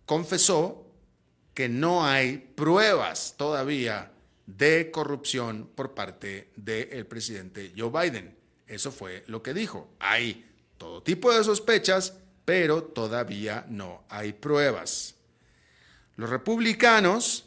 [0.06, 0.86] confesó
[1.52, 4.12] que no hay pruebas todavía
[4.46, 8.36] de corrupción por parte del presidente Joe Biden.
[8.66, 9.90] Eso fue lo que dijo.
[9.98, 10.44] Hay
[10.78, 12.14] todo tipo de sospechas,
[12.44, 15.16] pero todavía no hay pruebas.
[16.16, 17.46] Los republicanos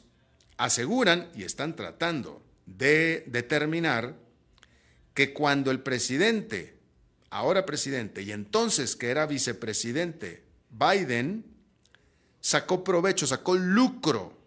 [0.57, 4.15] aseguran y están tratando de determinar
[5.13, 6.77] que cuando el presidente,
[7.29, 11.45] ahora presidente, y entonces que era vicepresidente, Biden,
[12.41, 14.37] sacó provecho, sacó lucro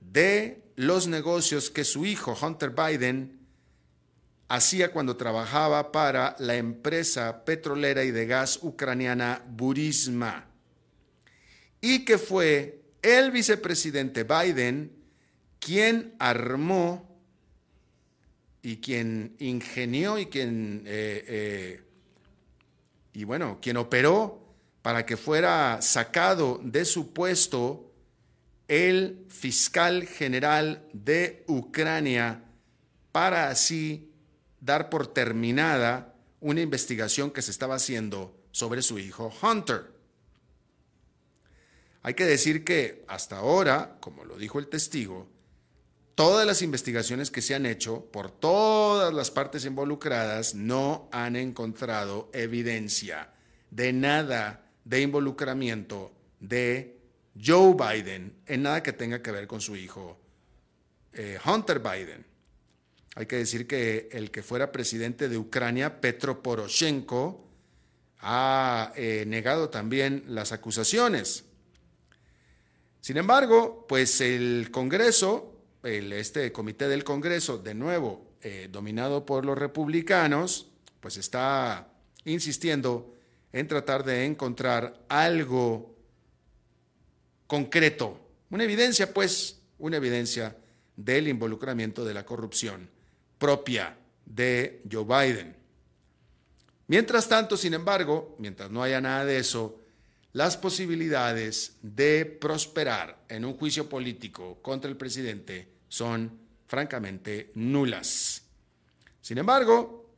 [0.00, 3.40] de los negocios que su hijo Hunter Biden
[4.48, 10.46] hacía cuando trabajaba para la empresa petrolera y de gas ucraniana Burisma.
[11.80, 14.92] Y que fue el vicepresidente Biden
[15.58, 17.14] quien armó
[18.62, 21.82] y quien ingenió y quien, eh, eh,
[23.12, 24.43] y bueno, quien operó
[24.84, 27.90] para que fuera sacado de su puesto
[28.68, 32.44] el fiscal general de Ucrania
[33.10, 34.12] para así
[34.60, 39.90] dar por terminada una investigación que se estaba haciendo sobre su hijo Hunter.
[42.02, 45.30] Hay que decir que hasta ahora, como lo dijo el testigo,
[46.14, 52.28] todas las investigaciones que se han hecho por todas las partes involucradas no han encontrado
[52.34, 53.30] evidencia
[53.70, 56.98] de nada de involucramiento de
[57.42, 60.18] Joe Biden en nada que tenga que ver con su hijo
[61.12, 62.24] eh, Hunter Biden.
[63.16, 67.48] Hay que decir que el que fuera presidente de Ucrania, Petro Poroshenko,
[68.20, 71.44] ha eh, negado también las acusaciones.
[73.00, 79.44] Sin embargo, pues el Congreso, el, este comité del Congreso, de nuevo eh, dominado por
[79.44, 80.68] los republicanos,
[81.00, 81.88] pues está
[82.24, 83.13] insistiendo
[83.54, 85.94] en tratar de encontrar algo
[87.46, 90.56] concreto, una evidencia, pues, una evidencia
[90.96, 92.90] del involucramiento de la corrupción
[93.38, 95.54] propia de Joe Biden.
[96.88, 99.80] Mientras tanto, sin embargo, mientras no haya nada de eso,
[100.32, 108.42] las posibilidades de prosperar en un juicio político contra el presidente son francamente nulas.
[109.20, 110.10] Sin embargo,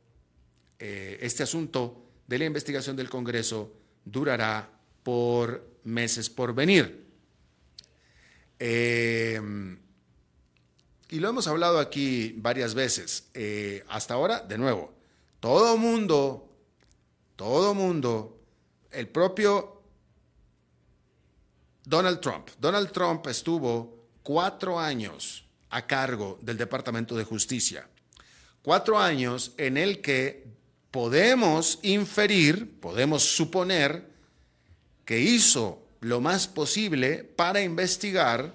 [0.79, 3.73] eh, este asunto de la investigación del Congreso
[4.05, 4.69] durará
[5.03, 7.07] por meses por venir.
[8.59, 9.39] Eh,
[11.09, 13.29] y lo hemos hablado aquí varias veces.
[13.33, 14.93] Eh, hasta ahora, de nuevo,
[15.39, 16.49] todo mundo,
[17.35, 18.41] todo mundo,
[18.91, 19.81] el propio
[21.85, 22.49] Donald Trump.
[22.59, 27.87] Donald Trump estuvo cuatro años a cargo del Departamento de Justicia.
[28.61, 30.56] Cuatro años en el que
[30.97, 34.09] podemos inferir, podemos suponer
[35.05, 38.51] que hizo lo más posible para investigar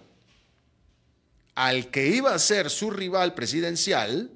[1.55, 4.33] al que iba a ser su rival presidencial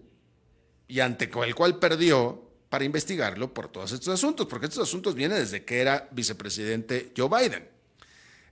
[0.86, 5.40] y ante el cual perdió para investigarlo por todos estos asuntos, porque estos asuntos vienen
[5.40, 7.68] desde que era vicepresidente Joe Biden.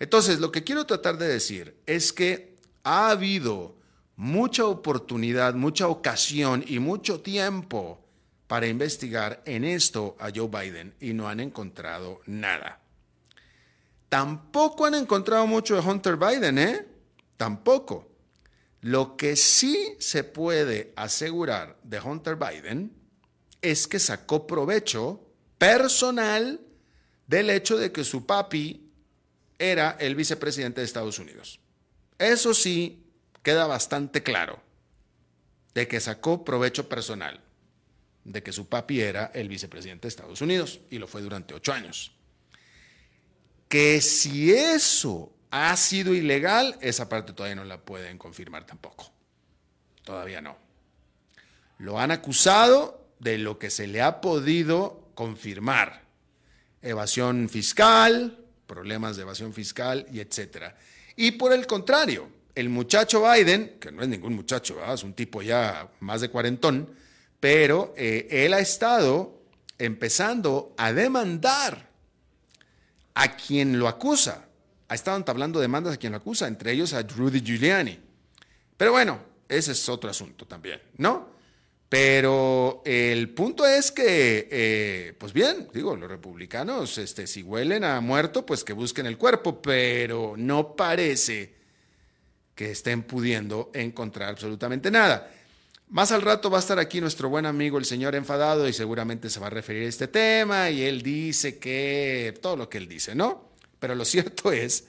[0.01, 3.77] Entonces, lo que quiero tratar de decir es que ha habido
[4.17, 8.04] mucha oportunidad, mucha ocasión y mucho tiempo
[8.46, 12.80] para investigar en esto a Joe Biden y no han encontrado nada.
[14.09, 16.87] Tampoco han encontrado mucho de Hunter Biden, ¿eh?
[17.37, 18.11] Tampoco.
[18.80, 22.92] Lo que sí se puede asegurar de Hunter Biden
[23.62, 25.20] es que sacó provecho
[25.59, 26.61] personal
[27.26, 28.92] del hecho de que su papi
[29.59, 31.61] era el vicepresidente de Estados Unidos.
[32.18, 33.07] Eso sí
[33.42, 34.61] queda bastante claro,
[35.74, 37.40] de que sacó provecho personal,
[38.24, 41.72] de que su papi era el vicepresidente de Estados Unidos y lo fue durante ocho
[41.72, 42.12] años.
[43.68, 49.12] Que si eso ha sido ilegal, esa parte todavía no la pueden confirmar tampoco.
[50.02, 50.56] Todavía no.
[51.78, 56.02] Lo han acusado de lo que se le ha podido confirmar.
[56.82, 60.76] Evasión fiscal, problemas de evasión fiscal y etcétera.
[61.16, 65.42] Y por el contrario, el muchacho Biden, que no es ningún muchacho, es un tipo
[65.42, 66.94] ya más de cuarentón,
[67.44, 69.38] pero eh, él ha estado
[69.76, 71.90] empezando a demandar
[73.12, 74.46] a quien lo acusa
[74.88, 77.98] ha estado entablando demandas a quien lo acusa, entre ellos a Rudy Giuliani.
[78.78, 81.35] Pero bueno, ese es otro asunto también, ¿no?
[81.87, 88.00] Pero el punto es que, eh, pues bien, digo, los republicanos, este, si huelen a
[88.00, 91.54] muerto, pues que busquen el cuerpo, pero no parece
[92.54, 95.30] que estén pudiendo encontrar absolutamente nada.
[95.88, 99.29] Más al rato va a estar aquí nuestro buen amigo el señor enfadado y seguramente
[99.31, 102.88] se va a referir a este tema y él dice que todo lo que él
[102.88, 103.51] dice, ¿no?
[103.79, 104.87] Pero lo cierto es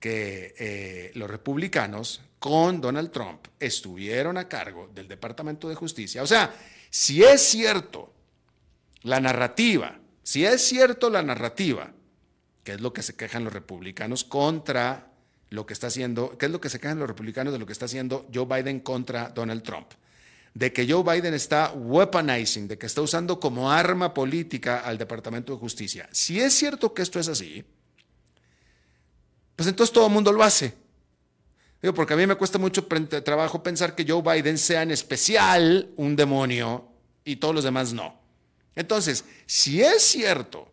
[0.00, 6.22] que eh, los republicanos con Donald Trump estuvieron a cargo del Departamento de Justicia.
[6.22, 6.54] O sea,
[6.90, 8.12] si es cierto
[9.02, 11.92] la narrativa, si es cierto la narrativa,
[12.64, 15.12] que es lo que se quejan los republicanos contra
[15.50, 17.72] lo que está haciendo, qué es lo que se quejan los republicanos de lo que
[17.72, 19.92] está haciendo Joe Biden contra Donald Trump,
[20.58, 25.52] de que Joe Biden está weaponizing, de que está usando como arma política al Departamento
[25.52, 26.08] de Justicia.
[26.10, 27.64] Si es cierto que esto es así,
[29.54, 30.74] pues entonces todo el mundo lo hace.
[31.80, 35.90] Digo, porque a mí me cuesta mucho trabajo pensar que Joe Biden sea en especial
[35.94, 36.88] un demonio
[37.24, 38.20] y todos los demás no.
[38.74, 40.72] Entonces, si es cierto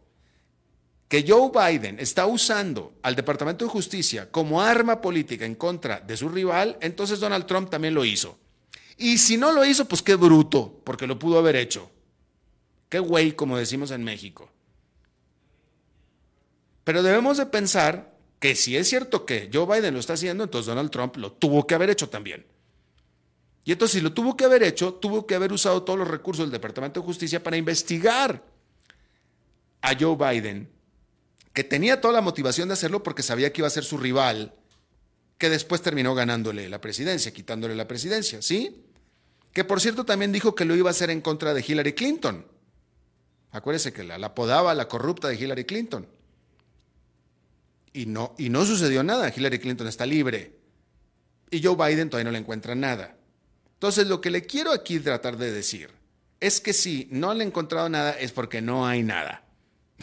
[1.07, 6.17] que Joe Biden está usando al Departamento de Justicia como arma política en contra de
[6.17, 8.39] su rival, entonces Donald Trump también lo hizo.
[8.97, 11.91] Y si no lo hizo, pues qué bruto, porque lo pudo haber hecho.
[12.89, 14.49] Qué güey, como decimos en México.
[16.83, 20.67] Pero debemos de pensar que si es cierto que Joe Biden lo está haciendo, entonces
[20.67, 22.45] Donald Trump lo tuvo que haber hecho también.
[23.63, 26.45] Y entonces si lo tuvo que haber hecho, tuvo que haber usado todos los recursos
[26.45, 28.43] del Departamento de Justicia para investigar
[29.81, 30.69] a Joe Biden
[31.53, 34.53] que tenía toda la motivación de hacerlo porque sabía que iba a ser su rival,
[35.37, 38.85] que después terminó ganándole la presidencia, quitándole la presidencia, ¿sí?
[39.51, 42.45] Que por cierto también dijo que lo iba a hacer en contra de Hillary Clinton.
[43.51, 46.07] Acuérdese que la, apodaba la corrupta de Hillary Clinton.
[47.93, 49.31] Y no, y no sucedió nada.
[49.33, 50.57] Hillary Clinton está libre.
[51.49, 53.15] Y Joe Biden todavía no le encuentra nada.
[53.73, 55.89] Entonces, lo que le quiero aquí tratar de decir
[56.41, 59.45] es que si no le he encontrado nada es porque no hay nada.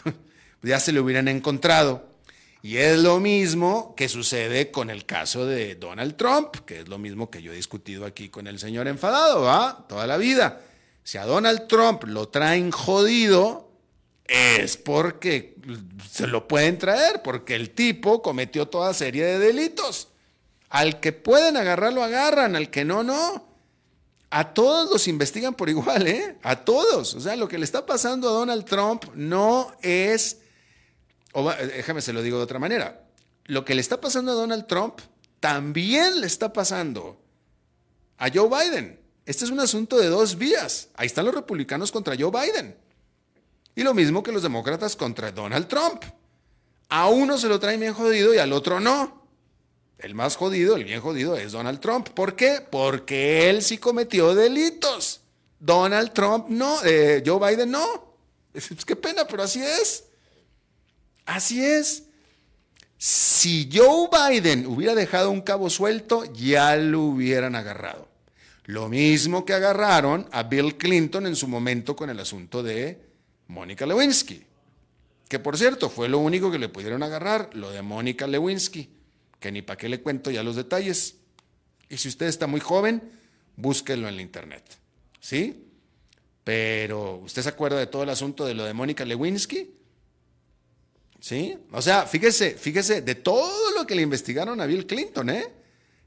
[0.62, 2.11] ya se le hubieran encontrado.
[2.64, 6.96] Y es lo mismo que sucede con el caso de Donald Trump, que es lo
[6.96, 9.84] mismo que yo he discutido aquí con el señor enfadado, ¿va?
[9.88, 10.60] Toda la vida.
[11.02, 13.68] Si a Donald Trump lo traen jodido,
[14.26, 15.56] es porque
[16.08, 20.08] se lo pueden traer, porque el tipo cometió toda serie de delitos.
[20.68, 23.44] Al que pueden agarrar, lo agarran, al que no, no.
[24.30, 26.38] A todos los investigan por igual, ¿eh?
[26.44, 27.14] A todos.
[27.16, 30.41] O sea, lo que le está pasando a Donald Trump no es
[31.32, 33.06] o déjame se lo digo de otra manera,
[33.44, 35.00] lo que le está pasando a Donald Trump
[35.40, 37.20] también le está pasando
[38.18, 39.00] a Joe Biden.
[39.26, 40.88] Este es un asunto de dos vías.
[40.94, 42.76] Ahí están los republicanos contra Joe Biden.
[43.74, 46.04] Y lo mismo que los demócratas contra Donald Trump.
[46.88, 49.22] A uno se lo trae bien jodido y al otro no.
[49.98, 52.08] El más jodido, el bien jodido es Donald Trump.
[52.10, 52.60] ¿Por qué?
[52.70, 55.20] Porque él sí cometió delitos.
[55.58, 58.16] Donald Trump no, eh, Joe Biden no.
[58.86, 60.04] qué pena, pero así es.
[61.26, 62.04] Así es.
[62.98, 68.08] Si Joe Biden hubiera dejado un cabo suelto, ya lo hubieran agarrado.
[68.64, 73.00] Lo mismo que agarraron a Bill Clinton en su momento con el asunto de
[73.48, 74.44] Mónica Lewinsky.
[75.28, 78.88] Que por cierto, fue lo único que le pudieron agarrar, lo de Mónica Lewinsky.
[79.40, 81.16] Que ni para qué le cuento ya los detalles.
[81.88, 83.02] Y si usted está muy joven,
[83.56, 84.62] búsquelo en la internet.
[85.18, 85.66] ¿Sí?
[86.44, 89.81] Pero, ¿usted se acuerda de todo el asunto de lo de Mónica Lewinsky?
[91.22, 91.56] ¿Sí?
[91.70, 95.52] O sea, fíjese, fíjese, de todo lo que le investigaron a Bill Clinton, ¿eh?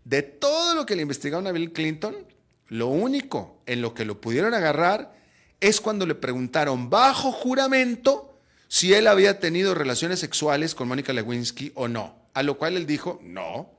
[0.03, 2.27] De todo lo que le investigaron a Bill Clinton,
[2.67, 5.15] lo único en lo que lo pudieron agarrar
[5.61, 11.71] es cuando le preguntaron bajo juramento si él había tenido relaciones sexuales con Mónica Lewinsky
[11.75, 12.27] o no.
[12.33, 13.71] A lo cual él dijo, no.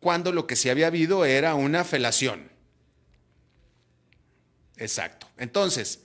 [0.00, 2.50] Cuando lo que sí había habido era una felación.
[4.76, 5.28] Exacto.
[5.38, 6.00] Entonces,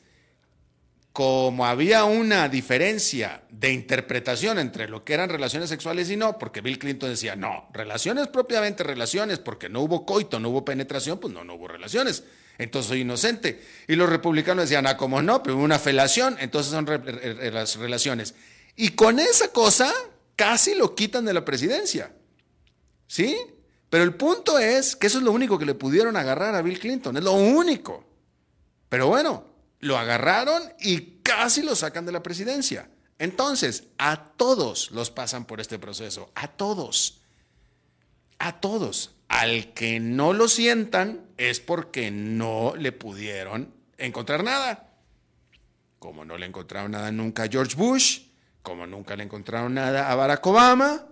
[1.16, 6.60] como había una diferencia de interpretación entre lo que eran relaciones sexuales y no, porque
[6.60, 11.34] Bill Clinton decía, no, relaciones propiamente relaciones, porque no hubo coito, no hubo penetración, pues
[11.34, 12.26] no, no hubo relaciones.
[12.58, 13.64] Entonces soy inocente.
[13.88, 18.36] Y los republicanos decían, ah, como no, pero hubo una felación, entonces son las relaciones.
[18.76, 19.94] Y con esa cosa
[20.36, 22.12] casi lo quitan de la presidencia.
[23.08, 23.38] ¿Sí?
[23.90, 26.78] Pero el punto es que eso es lo único que le pudieron agarrar a Bill
[26.78, 28.04] Clinton, es lo único.
[28.90, 29.55] Pero bueno,
[29.86, 32.90] lo agarraron y casi lo sacan de la presidencia.
[33.20, 37.22] Entonces, a todos los pasan por este proceso, a todos,
[38.40, 39.12] a todos.
[39.28, 44.90] Al que no lo sientan es porque no le pudieron encontrar nada.
[46.00, 48.22] Como no le encontraron nada nunca a George Bush,
[48.62, 51.06] como nunca le encontraron nada a Barack Obama,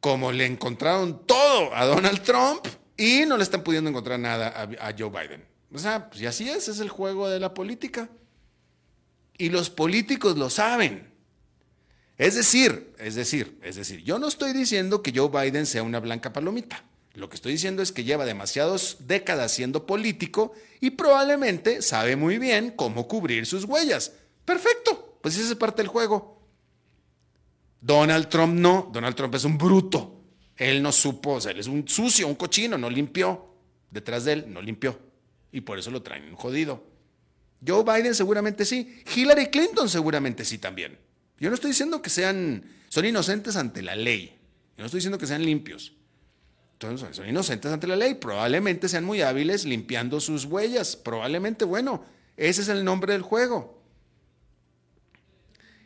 [0.00, 2.66] como le encontraron todo a Donald Trump
[2.96, 4.48] y no le están pudiendo encontrar nada
[4.80, 5.57] a, Joe Biden.
[5.72, 8.08] O sea, pues y así es, es el juego de la política.
[9.36, 11.12] Y los políticos lo saben.
[12.16, 16.00] Es decir, es decir, es decir, yo no estoy diciendo que Joe Biden sea una
[16.00, 16.84] blanca palomita.
[17.14, 22.38] Lo que estoy diciendo es que lleva demasiadas décadas siendo político y probablemente sabe muy
[22.38, 24.12] bien cómo cubrir sus huellas.
[24.44, 26.42] Perfecto, pues esa es parte del juego.
[27.80, 30.20] Donald Trump no, Donald Trump es un bruto.
[30.56, 33.54] Él no supo, o sea, él es un sucio, un cochino, no limpió.
[33.90, 35.07] Detrás de él no limpió
[35.52, 36.84] y por eso lo traen jodido.
[37.66, 39.02] Joe Biden seguramente sí.
[39.14, 40.98] Hillary Clinton seguramente sí también.
[41.38, 44.36] Yo no estoy diciendo que sean, son inocentes ante la ley.
[44.76, 45.92] Yo no estoy diciendo que sean limpios.
[46.74, 48.14] Entonces, son inocentes ante la ley.
[48.14, 50.94] Probablemente sean muy hábiles limpiando sus huellas.
[50.94, 52.04] Probablemente, bueno,
[52.36, 53.82] ese es el nombre del juego.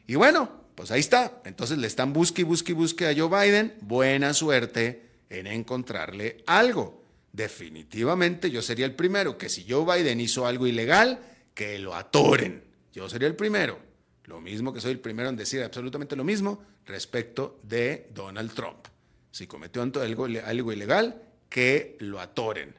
[0.06, 1.40] Y bueno, pues ahí está.
[1.46, 3.74] Entonces le están busque busque busque a Joe Biden.
[3.80, 7.01] Buena suerte en encontrarle algo.
[7.33, 11.18] Definitivamente yo sería el primero que si Joe Biden hizo algo ilegal,
[11.55, 12.62] que lo atoren.
[12.93, 13.78] Yo sería el primero.
[14.24, 18.87] Lo mismo que soy el primero en decir absolutamente lo mismo respecto de Donald Trump.
[19.30, 22.74] Si cometió algo, algo ilegal, que lo atoren.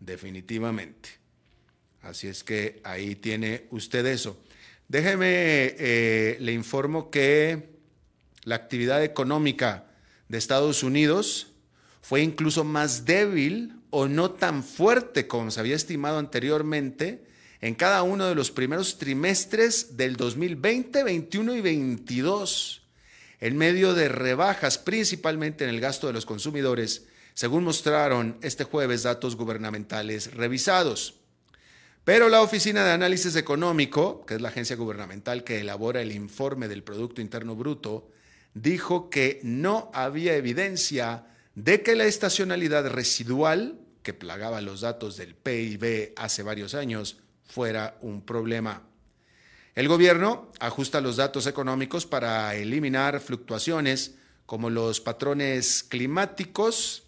[0.00, 1.08] Definitivamente.
[2.02, 4.42] Así es que ahí tiene usted eso.
[4.88, 5.26] Déjeme,
[5.78, 7.70] eh, le informo que
[8.44, 9.86] la actividad económica
[10.28, 11.51] de Estados Unidos
[12.02, 17.24] fue incluso más débil o no tan fuerte como se había estimado anteriormente
[17.60, 22.82] en cada uno de los primeros trimestres del 2020, 21 y 22,
[23.40, 29.04] en medio de rebajas principalmente en el gasto de los consumidores, según mostraron este jueves
[29.04, 31.14] datos gubernamentales revisados.
[32.04, 36.66] Pero la Oficina de Análisis Económico, que es la agencia gubernamental que elabora el informe
[36.66, 38.10] del Producto Interno Bruto,
[38.54, 45.34] dijo que no había evidencia de que la estacionalidad residual, que plagaba los datos del
[45.34, 48.82] PIB hace varios años, fuera un problema.
[49.74, 57.04] El gobierno ajusta los datos económicos para eliminar fluctuaciones como los patrones climáticos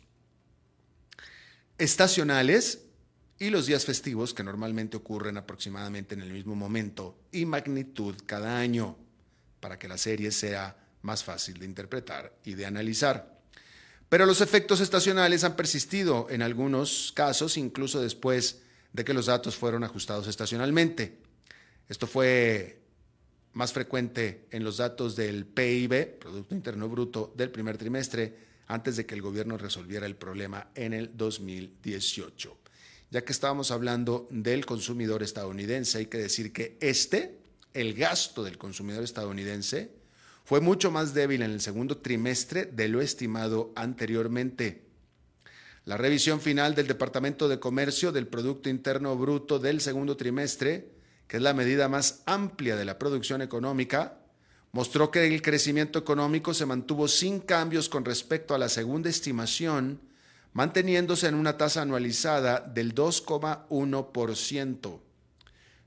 [1.76, 2.84] estacionales
[3.38, 8.58] y los días festivos que normalmente ocurren aproximadamente en el mismo momento y magnitud cada
[8.58, 8.96] año,
[9.60, 13.33] para que la serie sea más fácil de interpretar y de analizar.
[14.08, 19.56] Pero los efectos estacionales han persistido en algunos casos, incluso después de que los datos
[19.56, 21.18] fueron ajustados estacionalmente.
[21.88, 22.80] Esto fue
[23.52, 29.06] más frecuente en los datos del PIB, Producto Interno Bruto, del primer trimestre, antes de
[29.06, 32.64] que el gobierno resolviera el problema en el 2018
[33.14, 37.38] ya que estábamos hablando del consumidor estadounidense, hay que decir que este,
[37.72, 39.92] el gasto del consumidor estadounidense,
[40.44, 44.84] fue mucho más débil en el segundo trimestre de lo estimado anteriormente.
[45.86, 50.92] La revisión final del Departamento de Comercio del Producto Interno Bruto del segundo trimestre,
[51.26, 54.18] que es la medida más amplia de la producción económica,
[54.72, 60.00] mostró que el crecimiento económico se mantuvo sin cambios con respecto a la segunda estimación
[60.52, 65.00] manteniéndose en una tasa anualizada del 2,1%.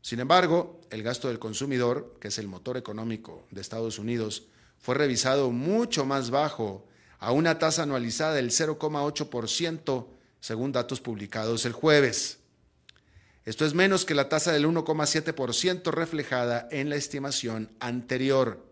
[0.08, 4.47] Sin embargo, el gasto del consumidor, que es el motor económico de Estados Unidos,
[4.80, 6.88] fue revisado mucho más bajo,
[7.20, 10.08] a una tasa anualizada del 0,8%,
[10.39, 12.38] según datos publicados el jueves.
[13.43, 18.66] Esto es menos que la tasa del 1,7% reflejada en la estimación anterior.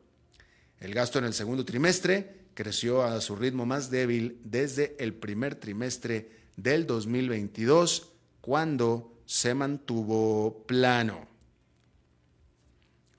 [0.80, 5.56] El gasto en el segundo trimestre creció a su ritmo más débil desde el primer
[5.56, 11.28] trimestre del 2022, cuando se mantuvo plano.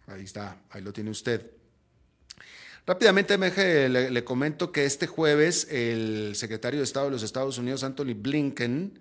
[0.07, 1.51] Ahí está, ahí lo tiene usted.
[2.87, 3.37] Rápidamente
[3.89, 8.15] le, le, comento que este jueves el secretario de Estado de los Estados Unidos, Anthony
[8.15, 9.01] Blinken,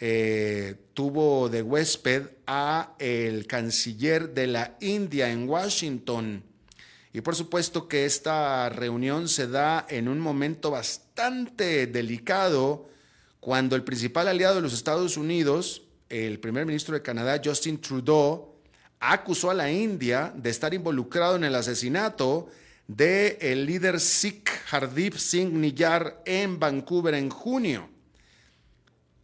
[0.00, 6.44] eh, tuvo de huésped a el canciller de la India en Washington,
[7.12, 12.88] y por supuesto que esta reunión se da en un momento bastante delicado
[13.40, 18.54] cuando el principal aliado de los Estados Unidos, el primer ministro de Canadá, Justin Trudeau,
[19.00, 22.48] acusó a la India de estar involucrado en el asesinato
[22.86, 27.88] del el líder Sikh Hardeep Singh Niyar en Vancouver en junio.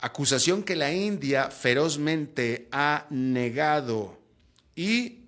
[0.01, 4.21] Acusación que la India ferozmente ha negado.
[4.77, 5.25] Y,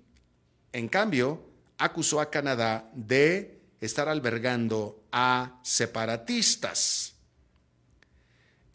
[0.71, 1.43] en cambio,
[1.79, 7.13] acusó a Canadá de estar albergando a separatistas.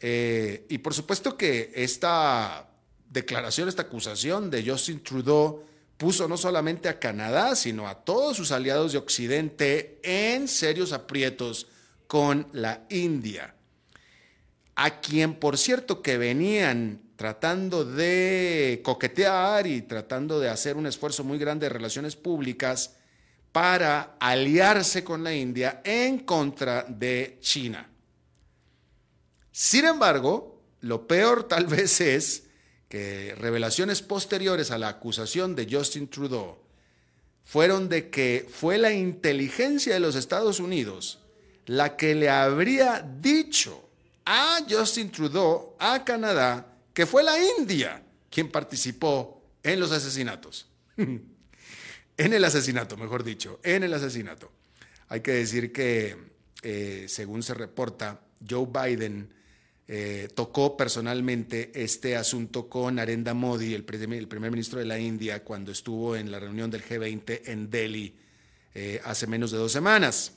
[0.01, 2.72] Eh, y por supuesto que esta
[3.13, 5.63] declaración, esta acusación de Justin Trudeau
[5.97, 11.67] puso no solamente a Canadá, sino a todos sus aliados de Occidente en serios aprietos
[12.07, 13.55] con la India,
[14.75, 21.23] a quien por cierto que venían tratando de coquetear y tratando de hacer un esfuerzo
[21.23, 22.95] muy grande de relaciones públicas
[23.51, 27.87] para aliarse con la India en contra de China.
[29.51, 32.43] Sin embargo, lo peor tal vez es
[32.93, 36.59] que revelaciones posteriores a la acusación de Justin Trudeau
[37.43, 41.17] fueron de que fue la inteligencia de los Estados Unidos
[41.65, 43.89] la que le habría dicho
[44.27, 50.67] a Justin Trudeau, a Canadá, que fue la India quien participó en los asesinatos.
[50.95, 51.23] en
[52.17, 54.51] el asesinato, mejor dicho, en el asesinato.
[55.09, 56.15] Hay que decir que,
[56.61, 59.33] eh, según se reporta, Joe Biden
[59.87, 65.71] eh, tocó personalmente este asunto con Arenda Modi, el, primer ministro de la India, cuando
[65.71, 68.15] estuvo en la reunión del G20 en Delhi
[68.73, 70.33] eh, hace menos de dos semanas.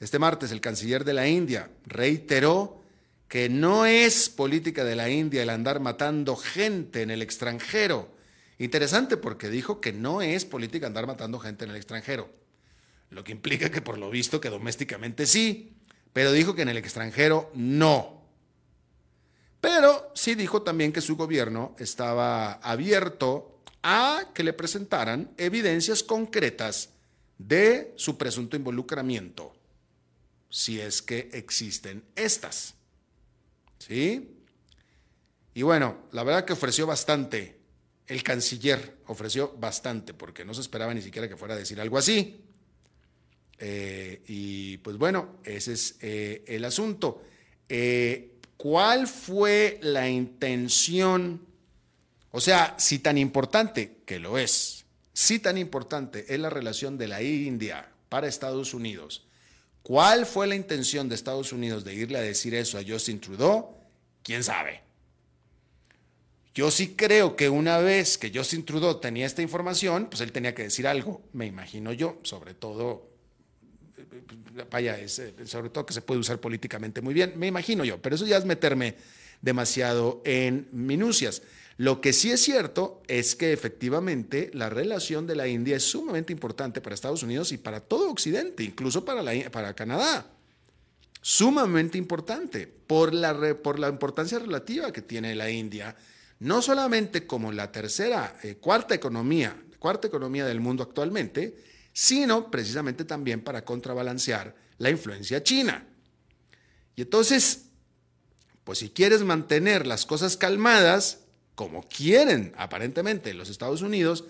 [0.00, 2.82] Este martes, el canciller de la India reiteró
[3.28, 8.16] que no es política de la India el andar matando gente en el extranjero.
[8.58, 12.30] Interesante porque dijo que no es política andar matando gente en el extranjero.
[13.10, 15.77] Lo que implica que por lo visto que domésticamente sí,
[16.18, 18.20] pero dijo que en el extranjero no.
[19.60, 26.90] Pero sí dijo también que su gobierno estaba abierto a que le presentaran evidencias concretas
[27.38, 29.54] de su presunto involucramiento,
[30.50, 32.74] si es que existen estas.
[33.78, 34.42] ¿Sí?
[35.54, 37.60] Y bueno, la verdad que ofreció bastante.
[38.08, 41.96] El canciller ofreció bastante, porque no se esperaba ni siquiera que fuera a decir algo
[41.96, 42.47] así.
[43.58, 47.22] Eh, y pues bueno, ese es eh, el asunto.
[47.68, 51.40] Eh, ¿Cuál fue la intención?
[52.30, 57.08] O sea, si tan importante, que lo es, si tan importante es la relación de
[57.08, 59.26] la India para Estados Unidos,
[59.82, 63.76] ¿cuál fue la intención de Estados Unidos de irle a decir eso a Justin Trudeau?
[64.22, 64.82] ¿Quién sabe?
[66.54, 70.54] Yo sí creo que una vez que Justin Trudeau tenía esta información, pues él tenía
[70.54, 73.08] que decir algo, me imagino yo, sobre todo
[74.70, 78.00] vaya, es, eh, sobre todo que se puede usar políticamente muy bien, me imagino yo,
[78.00, 78.96] pero eso ya es meterme
[79.40, 81.42] demasiado en minucias.
[81.76, 86.32] Lo que sí es cierto es que efectivamente la relación de la India es sumamente
[86.32, 90.26] importante para Estados Unidos y para todo Occidente, incluso para, para Canadá.
[91.20, 95.94] Sumamente importante por la, por la importancia relativa que tiene la India,
[96.40, 101.54] no solamente como la tercera, eh, cuarta economía, cuarta economía del mundo actualmente,
[101.98, 105.84] sino precisamente también para contrabalancear la influencia china.
[106.94, 107.70] Y entonces,
[108.62, 111.24] pues si quieres mantener las cosas calmadas,
[111.56, 114.26] como quieren aparentemente los Estados Unidos,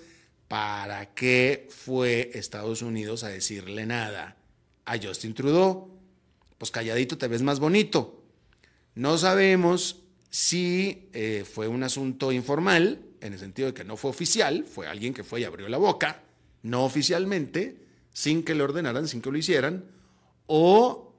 [0.48, 4.38] ¿para qué fue Estados Unidos a decirle nada
[4.86, 5.90] a Justin Trudeau?
[6.56, 8.24] Pues calladito te ves más bonito.
[8.94, 14.10] No sabemos si eh, fue un asunto informal, en el sentido de que no fue
[14.10, 16.22] oficial, fue alguien que fue y abrió la boca,
[16.62, 19.84] no oficialmente, sin que le ordenaran, sin que lo hicieran,
[20.46, 21.14] o,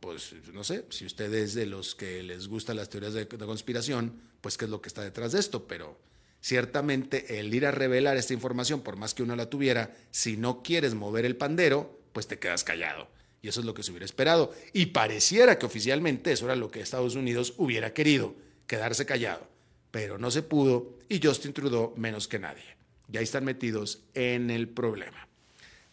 [0.00, 4.20] pues no sé, si usted es de los que les gustan las teorías de, conspiración,
[4.40, 6.00] pues qué es lo que está detrás de esto, pero
[6.40, 10.62] ciertamente el ir a revelar esta información, por más que uno la tuviera, si no
[10.62, 13.08] quieres mover el pandero, pues te quedas callado.
[13.42, 14.52] Y eso es lo que se hubiera esperado.
[14.72, 18.34] Y pareciera que oficialmente eso era lo que Estados Unidos hubiera querido,
[18.66, 19.46] quedarse callado.
[19.90, 22.75] Pero no se pudo y Justin Trudeau menos que nadie
[23.08, 25.28] ya están metidos en el problema.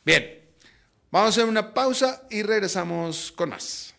[0.05, 0.41] Bien,
[1.11, 3.95] vamos a hacer una pausa y regresamos con más.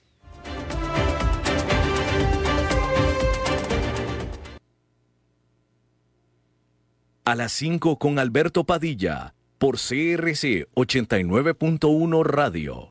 [7.26, 12.90] A las 5 con Alberto Padilla, por CRC 89.1 Radio.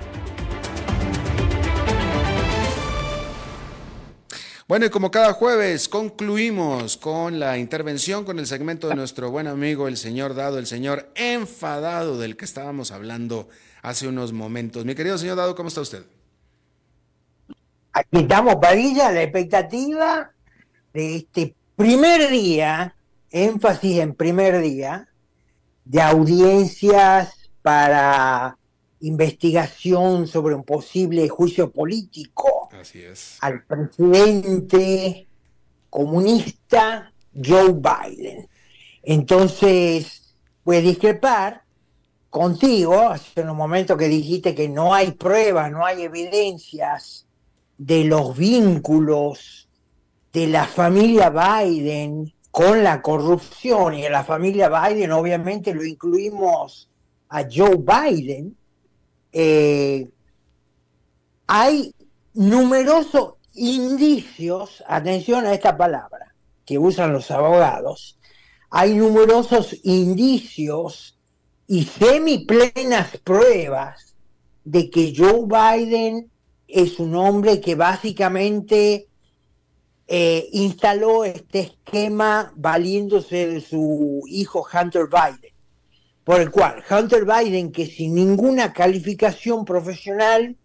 [4.71, 9.47] Bueno, y como cada jueves concluimos con la intervención, con el segmento de nuestro buen
[9.47, 13.49] amigo, el señor Dado, el señor enfadado del que estábamos hablando
[13.81, 14.85] hace unos momentos.
[14.85, 16.05] Mi querido señor Dado, ¿cómo está usted?
[17.91, 20.31] Aquí estamos, Padilla, la expectativa
[20.93, 22.95] de este primer día,
[23.29, 25.09] énfasis en primer día,
[25.83, 28.57] de audiencias para
[29.01, 32.60] investigación sobre un posible juicio político
[33.41, 35.27] Al presidente
[35.89, 38.47] comunista Joe Biden.
[39.03, 41.63] Entonces, voy a discrepar
[42.29, 47.27] contigo, hace un momento que dijiste que no hay pruebas, no hay evidencias
[47.77, 49.67] de los vínculos
[50.31, 56.89] de la familia Biden con la corrupción, y en la familia Biden obviamente lo incluimos
[57.29, 58.55] a Joe Biden,
[59.33, 60.09] eh,
[61.47, 61.93] hay
[62.33, 66.33] numerosos indicios, atención a esta palabra
[66.65, 68.17] que usan los abogados,
[68.69, 71.17] hay numerosos indicios
[71.67, 74.15] y semiplenas pruebas
[74.63, 76.31] de que Joe Biden
[76.67, 79.07] es un hombre que básicamente
[80.07, 85.53] eh, instaló este esquema valiéndose de su hijo Hunter Biden,
[86.23, 90.55] por el cual Hunter Biden, que sin ninguna calificación profesional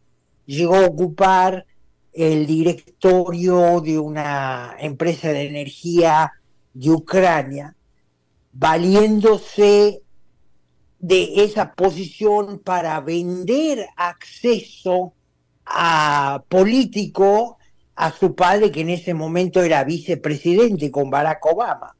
[0.47, 1.67] llegó a ocupar
[2.13, 6.33] el directorio de una empresa de energía
[6.73, 7.77] de Ucrania,
[8.53, 10.03] valiéndose
[10.99, 15.13] de esa posición para vender acceso
[15.67, 17.59] a político
[17.97, 21.97] a su padre, que en ese momento era vicepresidente con Barack Obama.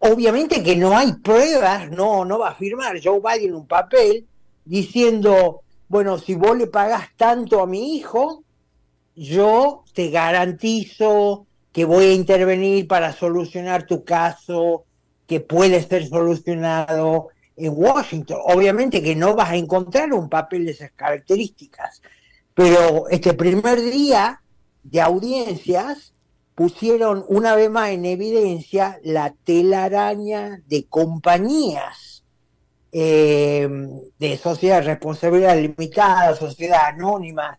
[0.00, 4.26] Obviamente que no hay pruebas, no, no va a firmar Joe Biden un papel
[4.64, 8.44] diciendo, bueno, si vos le pagás tanto a mi hijo,
[9.16, 14.84] yo te garantizo que voy a intervenir para solucionar tu caso,
[15.26, 18.38] que puede ser solucionado en Washington.
[18.44, 22.02] Obviamente que no vas a encontrar un papel de esas características,
[22.54, 24.40] pero este primer día
[24.84, 26.14] de audiencias
[26.54, 32.09] pusieron una vez más en evidencia la telaraña de compañías
[32.92, 33.68] eh,
[34.18, 37.58] de sociedad de responsabilidad limitada, sociedad anónima,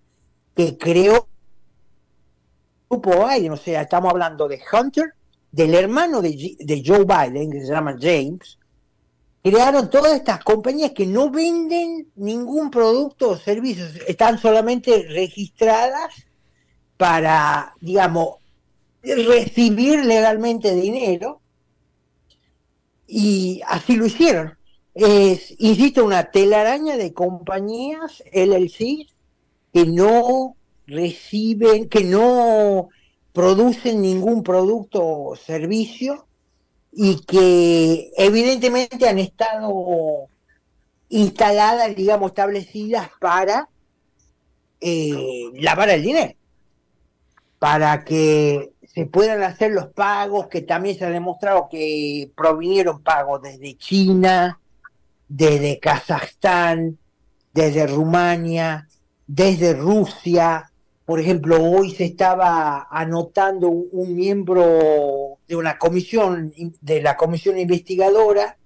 [0.56, 1.28] que creó
[2.90, 5.14] grupo Biden, o sea, estamos hablando de Hunter,
[5.52, 8.60] del hermano de, de Joe Biden, que se llama James,
[9.44, 16.26] crearon todas estas compañías que no venden ningún producto o servicio, están solamente registradas
[16.98, 18.36] para, digamos,
[19.02, 21.42] recibir legalmente dinero.
[23.08, 24.58] Y así lo hicieron.
[24.94, 29.08] Es, insisto, una telaraña de compañías LLC
[29.74, 32.90] que no reciben, que no
[33.32, 36.28] producen ningún producto o servicio
[36.92, 40.28] y que evidentemente han estado
[41.08, 43.70] instaladas, digamos, establecidas para
[44.82, 46.34] eh, lavar el dinero.
[47.60, 53.42] Para que se puedan hacer los pagos, que también se ha demostrado que provinieron pagos
[53.42, 54.61] desde China,
[55.34, 56.98] desde Kazajstán,
[57.54, 58.90] desde Rumania,
[59.26, 60.70] desde Rusia.
[61.06, 68.58] Por ejemplo, hoy se estaba anotando un, miembro de una comisión, de la comisión investigadora,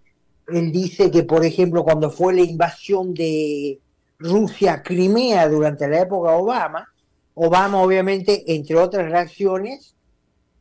[0.48, 3.80] él dice que, por ejemplo, cuando fue la invasión de
[4.18, 6.88] Rusia a Crimea durante la época Obama,
[7.36, 9.96] Obama, obviamente, entre otras reacciones,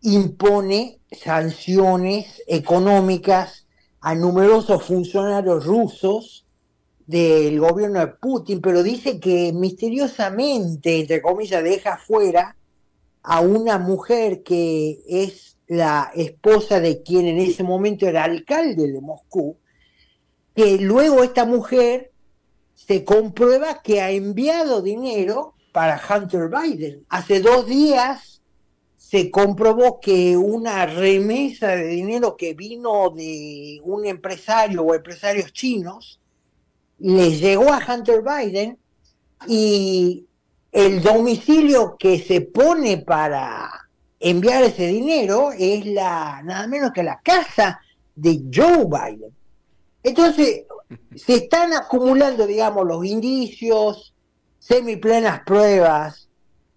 [0.02, 3.63] impone sanciones económicas
[4.04, 6.44] a numerosos funcionarios rusos
[7.06, 12.54] del gobierno de Putin, pero dice que misteriosamente, entre comillas, deja fuera
[13.22, 19.00] a una mujer que es la esposa de quien en ese momento era alcalde de
[19.00, 19.56] Moscú,
[20.54, 22.12] que luego esta mujer
[22.74, 27.06] se comprueba que ha enviado dinero para Hunter Biden.
[27.08, 28.33] Hace dos días
[29.14, 36.18] se comprobó que una remesa de dinero que vino de un empresario o empresarios chinos
[36.98, 38.76] le llegó a Hunter Biden
[39.46, 40.26] y
[40.72, 43.70] el domicilio que se pone para
[44.18, 47.80] enviar ese dinero es la nada menos que la casa
[48.16, 49.32] de Joe Biden.
[50.02, 50.64] Entonces,
[51.14, 54.12] se están acumulando, digamos, los indicios,
[54.58, 56.23] semiplenas pruebas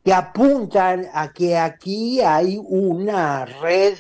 [0.08, 3.98] que apuntan a que aquí hay una red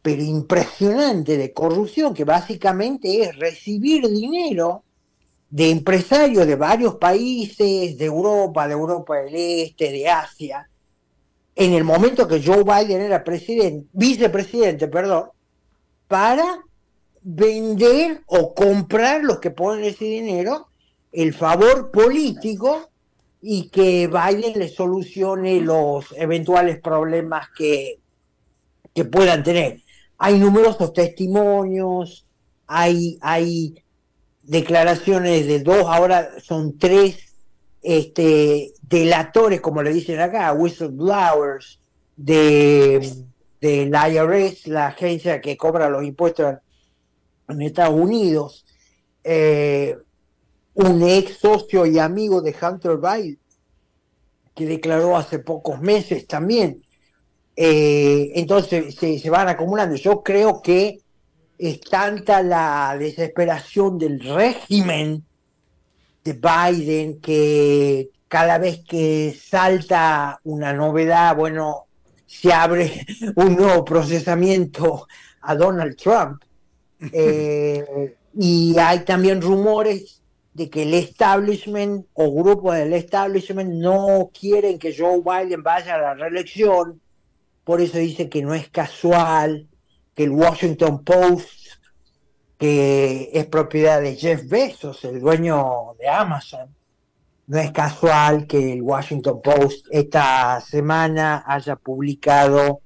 [0.00, 4.84] pero impresionante de corrupción que básicamente es recibir dinero
[5.50, 10.70] de empresarios de varios países, de Europa, de Europa del Este, de Asia,
[11.56, 15.30] en el momento que Joe Biden era presidente, vicepresidente, perdón,
[16.06, 16.60] para
[17.22, 20.68] vender o comprar los que ponen ese dinero
[21.10, 22.89] el favor político
[23.42, 27.98] y que Biden le solucione los eventuales problemas que,
[28.94, 29.80] que puedan tener.
[30.18, 32.26] Hay numerosos testimonios,
[32.66, 33.82] hay, hay
[34.42, 37.34] declaraciones de dos, ahora son tres
[37.82, 41.80] este, delatores, como le dicen acá, whistleblowers,
[42.16, 43.26] de
[43.60, 46.56] del IRS, la agencia que cobra los impuestos
[47.48, 48.64] en Estados Unidos,
[49.22, 49.98] eh,
[50.74, 53.38] un ex socio y amigo de Hunter Biden,
[54.54, 56.82] que declaró hace pocos meses también.
[57.56, 59.96] Eh, entonces se, se, van acumulando.
[59.96, 61.00] Yo creo que
[61.58, 65.24] es tanta la desesperación del régimen
[66.24, 71.86] de Biden que cada vez que salta una novedad, bueno,
[72.26, 73.04] se abre
[73.36, 75.06] un nuevo procesamiento
[75.42, 76.42] a Donald Trump.
[77.14, 80.19] Eh, y hay también rumores
[80.60, 85.98] de que el establishment o grupos del establishment no quieren que Joe Biden vaya a
[85.98, 87.00] la reelección,
[87.64, 89.66] por eso dice que no es casual
[90.14, 91.80] que el Washington Post,
[92.58, 96.76] que es propiedad de Jeff Bezos, el dueño de Amazon,
[97.46, 102.82] no es casual que el Washington Post esta semana haya publicado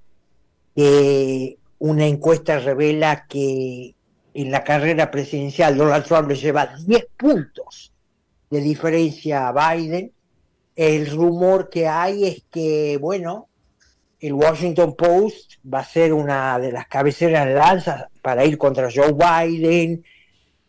[0.77, 3.97] que una encuesta revela que
[4.35, 7.93] en la carrera presidencial Donald Trump le lleva 10 puntos
[8.51, 10.13] de diferencia a Biden.
[10.75, 13.49] El rumor que hay es que, bueno,
[14.19, 18.91] el Washington Post va a ser una de las cabeceras de lanza para ir contra
[18.93, 20.05] Joe Biden.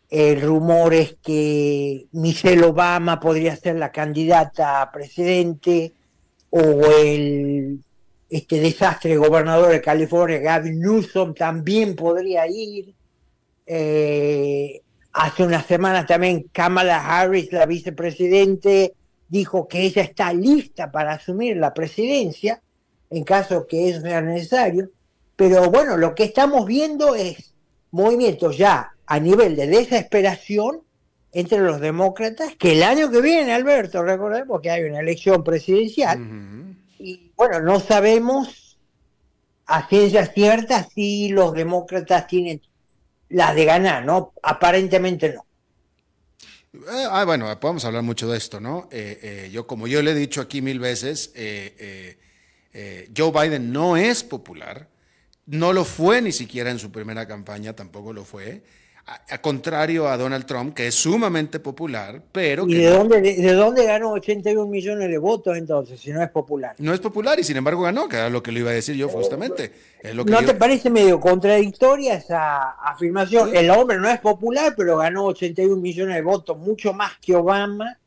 [0.08, 5.92] El rumor es que Michelle Obama podría ser la candidata a presidente
[6.50, 7.80] o el
[8.28, 12.95] este desastre gobernador de California, Gavin Newsom, también podría ir.
[13.66, 14.80] Eh,
[15.12, 18.94] hace unas semanas también Kamala Harris, la vicepresidente,
[19.28, 22.62] dijo que ella está lista para asumir la presidencia
[23.10, 24.90] en caso que eso sea necesario.
[25.36, 27.54] Pero bueno, lo que estamos viendo es
[27.90, 30.80] movimientos ya a nivel de desesperación
[31.32, 36.18] entre los demócratas, que el año que viene, Alberto, recordemos que hay una elección presidencial,
[36.98, 38.78] y bueno, no sabemos
[39.66, 42.62] a ciencia cierta si los demócratas tienen
[43.28, 44.32] la de ganar, ¿no?
[44.42, 45.46] Aparentemente no.
[46.74, 48.88] Eh, ah, bueno, podemos hablar mucho de esto, ¿no?
[48.90, 51.32] Eh, eh, yo, como yo le he dicho aquí mil veces,
[53.16, 54.88] Joe Biden no es popular,
[55.46, 58.62] no lo fue ni siquiera en su primera campaña, tampoco lo fue
[59.06, 62.66] a, contrario a Donald Trump, que es sumamente popular, pero...
[62.66, 66.74] ¿Y de, dónde, de, dónde ganó 81 millones de votos entonces, si no es popular?
[66.78, 68.96] No es popular y sin embargo ganó, que era lo que le iba a decir
[68.96, 69.72] yo justamente.
[70.12, 73.54] ¿No te parece medio contradictoria esa afirmación?
[73.54, 77.98] El hombre no es popular, pero ganó 81 millones de votos, mucho más que Obama,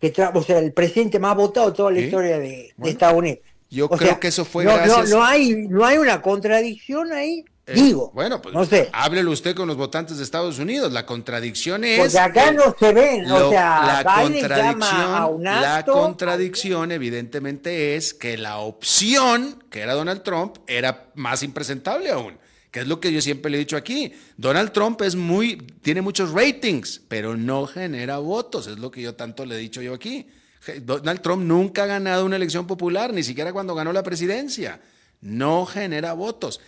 [0.00, 3.38] que o sea, el presidente más votado de toda la historia de, Estados Unidos.
[3.70, 5.10] Yo creo que eso fue no, gracias...
[5.10, 7.44] no, hay, no hay una contradicción ahí.
[7.66, 8.90] Eh, Digo, bueno, pues no sé.
[8.92, 10.92] háblelo usted con los votantes de Estados Unidos.
[10.92, 11.98] La contradicción es.
[11.98, 18.58] Porque acá no se ven, o sea, la contradicción, la contradicción, evidentemente, es que la
[18.58, 22.38] opción, que era Donald Trump, era más impresentable aún.
[22.70, 24.12] Que es lo que yo siempre le he dicho aquí.
[24.36, 28.66] Donald Trump es muy, tiene muchos ratings, pero no genera votos.
[28.66, 30.26] Es lo que yo tanto le he dicho yo aquí.
[30.82, 34.80] Donald Trump nunca ha ganado una elección popular, ni siquiera cuando ganó la presidencia.
[35.20, 36.60] No genera votos.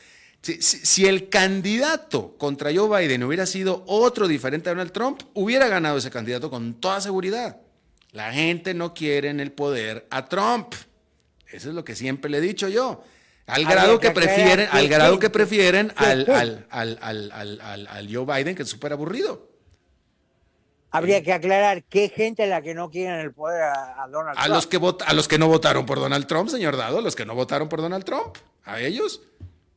[0.43, 5.99] Si, el candidato contra Joe Biden hubiera sido otro diferente a Donald Trump, hubiera ganado
[5.99, 7.57] ese candidato con toda seguridad.
[8.13, 10.75] La gente no quiere en el poder a Trump.
[11.49, 13.03] Eso es lo que siempre le he dicho yo.
[13.47, 18.93] Al grado que, prefieren, al grado que prefieren al, al, Joe Biden, que es súper
[18.93, 19.51] aburrido.
[20.91, 24.37] Habría que aclarar qué gente es la que no quiere en el poder a, Donald
[24.37, 24.55] Trump.
[24.55, 27.35] Los que a los que no votaron por Donald Trump, señor Dado, los que no
[27.35, 28.37] votaron por Donald Trump.
[28.65, 29.21] A ellos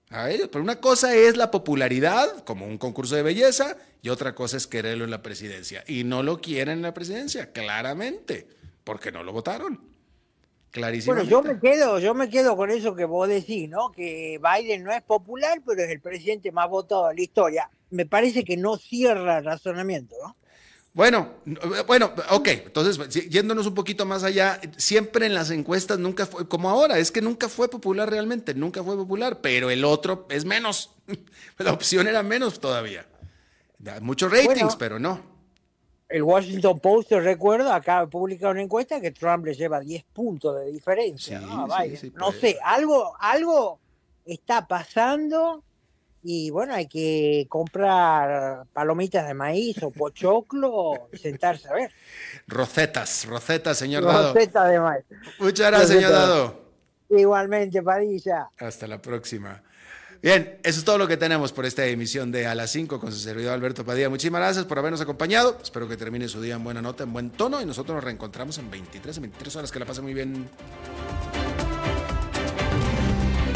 [0.09, 0.49] a ellos.
[0.51, 4.67] Pero una cosa es la popularidad, como un concurso de belleza, y otra cosa es
[4.67, 5.83] quererlo en la presidencia.
[5.87, 8.47] Y no lo quieren en la presidencia, claramente,
[8.83, 9.89] porque no lo votaron.
[10.71, 11.15] Clarísimo.
[11.15, 13.91] Bueno, yo me quedo, yo me quedo con eso que vos decís, ¿no?
[13.91, 17.69] Que Biden no es popular, pero es el presidente más votado de la historia.
[17.89, 20.35] Me parece que no cierra el razonamiento, ¿no?
[20.93, 21.35] Bueno,
[21.85, 26.69] bueno, ok, entonces yéndonos un poquito más allá, siempre en las encuestas nunca fue como
[26.69, 30.95] ahora, es que nunca fue popular realmente, nunca fue popular, pero el otro es menos,
[31.59, 33.05] la opción era menos todavía.
[34.01, 35.21] Muchos ratings, pero no.
[36.09, 40.59] El Washington Post, recuerdo, acaba de publicar una encuesta que Trump le lleva 10 puntos
[40.59, 41.39] de diferencia.
[41.39, 41.67] ¿no?
[41.67, 43.79] no sé, algo, algo
[44.25, 45.63] está pasando
[46.23, 51.91] y bueno, hay que comprar palomitas de maíz o pochoclo y sentarse a ver.
[52.47, 54.33] Rocetas, rocetas, señor Dado.
[54.33, 55.05] Rocetas de maíz.
[55.39, 56.69] Muchas gracias, señor Dado.
[57.09, 58.49] Igualmente, Padilla.
[58.57, 59.63] Hasta la próxima.
[60.21, 63.09] Bien, eso es todo lo que tenemos por esta emisión de A las 5 con
[63.11, 64.09] su servidor Alberto Padilla.
[64.09, 65.57] Muchísimas gracias por habernos acompañado.
[65.63, 68.57] Espero que termine su día en buena nota, en buen tono y nosotros nos reencontramos
[68.57, 69.71] en 23, en 23 horas.
[69.71, 70.49] Que la pasen muy bien.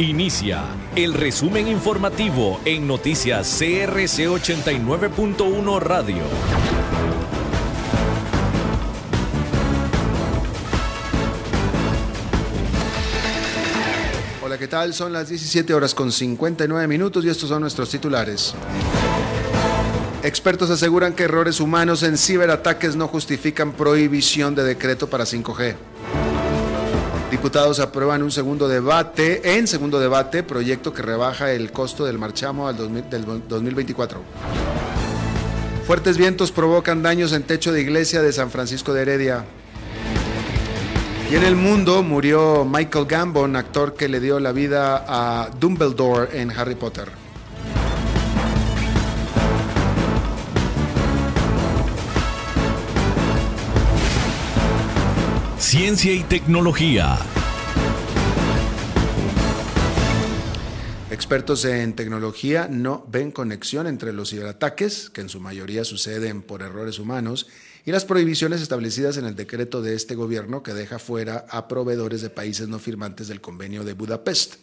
[0.00, 0.64] Inicia
[0.96, 6.22] el resumen informativo en noticias CRC 89.1 Radio.
[14.42, 14.94] Hola, ¿qué tal?
[14.94, 18.54] Son las 17 horas con 59 minutos y estos son nuestros titulares.
[20.22, 25.76] Expertos aseguran que errores humanos en ciberataques no justifican prohibición de decreto para 5G.
[27.30, 32.66] Diputados aprueban un segundo debate, en segundo debate, proyecto que rebaja el costo del marchamo
[32.66, 34.20] al del 2024.
[35.86, 39.44] Fuertes vientos provocan daños en techo de iglesia de San Francisco de Heredia.
[41.30, 46.40] Y en el mundo murió Michael Gambon, actor que le dio la vida a Dumbledore
[46.40, 47.19] en Harry Potter.
[55.70, 57.16] Ciencia y tecnología.
[61.12, 66.62] Expertos en tecnología no ven conexión entre los ciberataques, que en su mayoría suceden por
[66.62, 67.46] errores humanos,
[67.86, 72.20] y las prohibiciones establecidas en el decreto de este gobierno que deja fuera a proveedores
[72.20, 74.56] de países no firmantes del convenio de Budapest.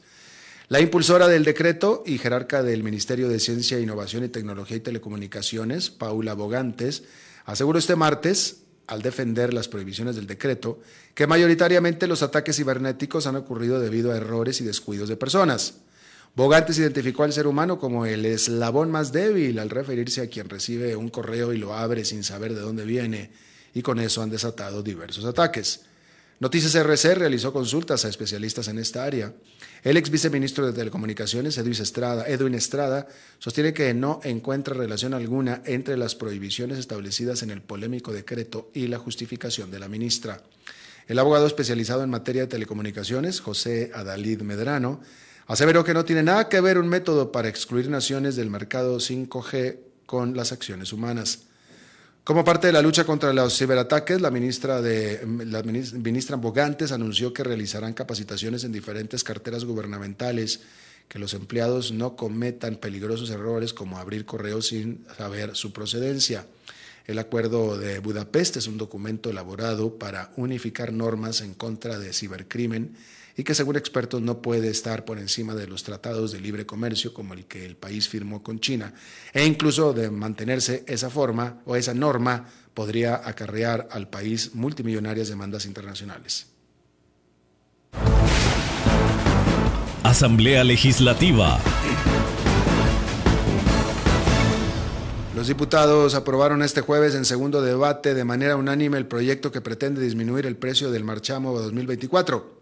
[0.67, 5.89] La impulsora del decreto y jerarca del Ministerio de Ciencia, Innovación y Tecnología y Telecomunicaciones,
[5.89, 7.05] Paula Bogantes,
[7.45, 10.79] aseguró este martes al defender las prohibiciones del decreto,
[11.13, 15.75] que mayoritariamente los ataques cibernéticos han ocurrido debido a errores y descuidos de personas.
[16.35, 20.95] Bogantes identificó al ser humano como el eslabón más débil al referirse a quien recibe
[20.95, 23.31] un correo y lo abre sin saber de dónde viene,
[23.73, 25.86] y con eso han desatado diversos ataques.
[26.39, 29.33] Noticias RC realizó consultas a especialistas en esta área.
[29.81, 33.07] El ex viceministro de Telecomunicaciones, Edwin Estrada, Edwin Estrada,
[33.39, 38.85] sostiene que no encuentra relación alguna entre las prohibiciones establecidas en el polémico decreto y
[38.85, 40.43] la justificación de la ministra.
[41.07, 45.01] El abogado especializado en materia de telecomunicaciones, José Adalid Medrano,
[45.47, 49.79] aseveró que no tiene nada que ver un método para excluir naciones del mercado 5G
[50.05, 51.46] con las acciones humanas.
[52.27, 57.31] Como parte de la lucha contra los ciberataques, la ministra, de, la ministra Bogantes anunció
[57.31, 60.59] que realizarán capacitaciones en diferentes carteras gubernamentales,
[61.07, 66.45] que los empleados no cometan peligrosos errores como abrir correos sin saber su procedencia.
[67.05, 72.93] El Acuerdo de Budapest es un documento elaborado para unificar normas en contra de cibercrimen
[73.37, 77.13] y que según expertos no puede estar por encima de los tratados de libre comercio
[77.13, 78.93] como el que el país firmó con China.
[79.31, 85.67] E incluso de mantenerse esa forma o esa norma podría acarrear al país multimillonarias demandas
[85.67, 86.47] internacionales.
[90.01, 91.59] Asamblea Legislativa.
[95.35, 100.01] Los diputados aprobaron este jueves en segundo debate de manera unánime el proyecto que pretende
[100.01, 102.56] disminuir el precio del marchamo 2024.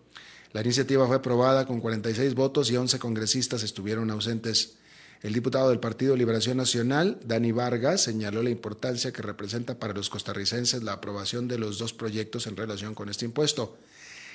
[0.56, 4.76] La iniciativa fue aprobada con 46 votos y 11 congresistas estuvieron ausentes.
[5.22, 10.10] El diputado del Partido Liberación Nacional, Dani Vargas, señaló la importancia que representa para los
[10.10, 13.76] costarricenses la aprobación de los dos proyectos en relación con este impuesto.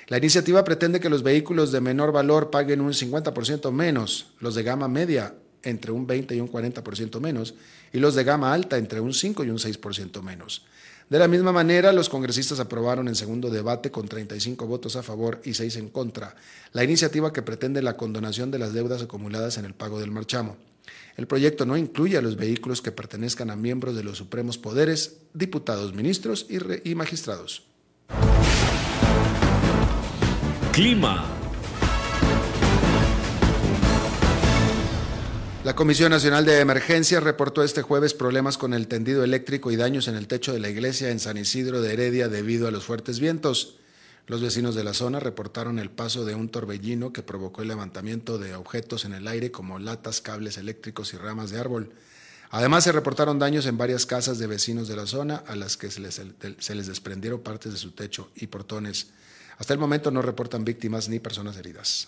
[0.09, 4.61] La iniciativa pretende que los vehículos de menor valor paguen un 50% menos, los de
[4.61, 7.55] gama media entre un 20 y un 40% menos,
[7.93, 10.63] y los de gama alta entre un 5 y un 6% menos.
[11.09, 15.41] De la misma manera, los congresistas aprobaron en segundo debate con 35 votos a favor
[15.43, 16.35] y 6 en contra
[16.71, 20.55] la iniciativa que pretende la condonación de las deudas acumuladas en el pago del marchamo.
[21.17, 25.17] El proyecto no incluye a los vehículos que pertenezcan a miembros de los supremos poderes,
[25.33, 27.63] diputados, ministros y, y magistrados.
[30.71, 31.40] Clima.
[35.63, 40.07] La Comisión Nacional de Emergencias reportó este jueves problemas con el tendido eléctrico y daños
[40.07, 43.19] en el techo de la iglesia en San Isidro de Heredia debido a los fuertes
[43.19, 43.75] vientos.
[44.25, 48.39] Los vecinos de la zona reportaron el paso de un torbellino que provocó el levantamiento
[48.39, 51.91] de objetos en el aire como latas, cables eléctricos y ramas de árbol.
[52.49, 55.91] Además, se reportaron daños en varias casas de vecinos de la zona a las que
[55.91, 56.19] se les,
[56.57, 59.11] se les desprendieron partes de su techo y portones.
[59.59, 62.07] Hasta el momento no reportan víctimas ni personas heridas.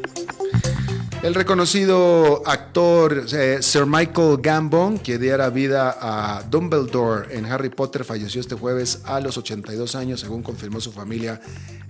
[1.23, 8.03] El reconocido actor eh, Sir Michael Gambon, que diera vida a Dumbledore en Harry Potter,
[8.03, 11.39] falleció este jueves a los 82 años, según confirmó su familia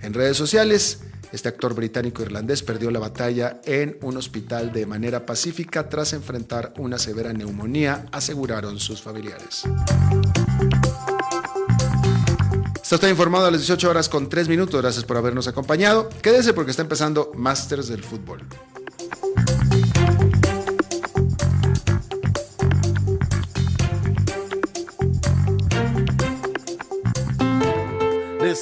[0.02, 1.00] en redes sociales.
[1.32, 6.98] Este actor británico-irlandés perdió la batalla en un hospital de manera pacífica tras enfrentar una
[6.98, 9.62] severa neumonía, aseguraron sus familiares.
[12.92, 14.78] Está informado a las 18 horas con 3 minutos.
[14.82, 16.10] Gracias por habernos acompañado.
[16.20, 18.46] Quédese porque está empezando Masters del Fútbol.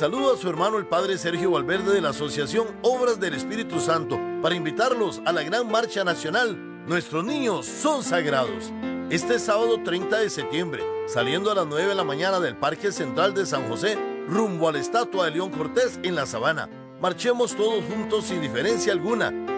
[0.00, 4.18] Saludo a su hermano el Padre Sergio Valverde de la Asociación Obras del Espíritu Santo
[4.40, 6.56] para invitarlos a la gran marcha nacional.
[6.86, 8.72] Nuestros niños son sagrados.
[9.10, 13.34] Este sábado 30 de septiembre, saliendo a las 9 de la mañana del Parque Central
[13.34, 16.70] de San José, rumbo a la estatua de León Cortés en la Sabana.
[16.98, 19.49] Marchemos todos juntos sin diferencia alguna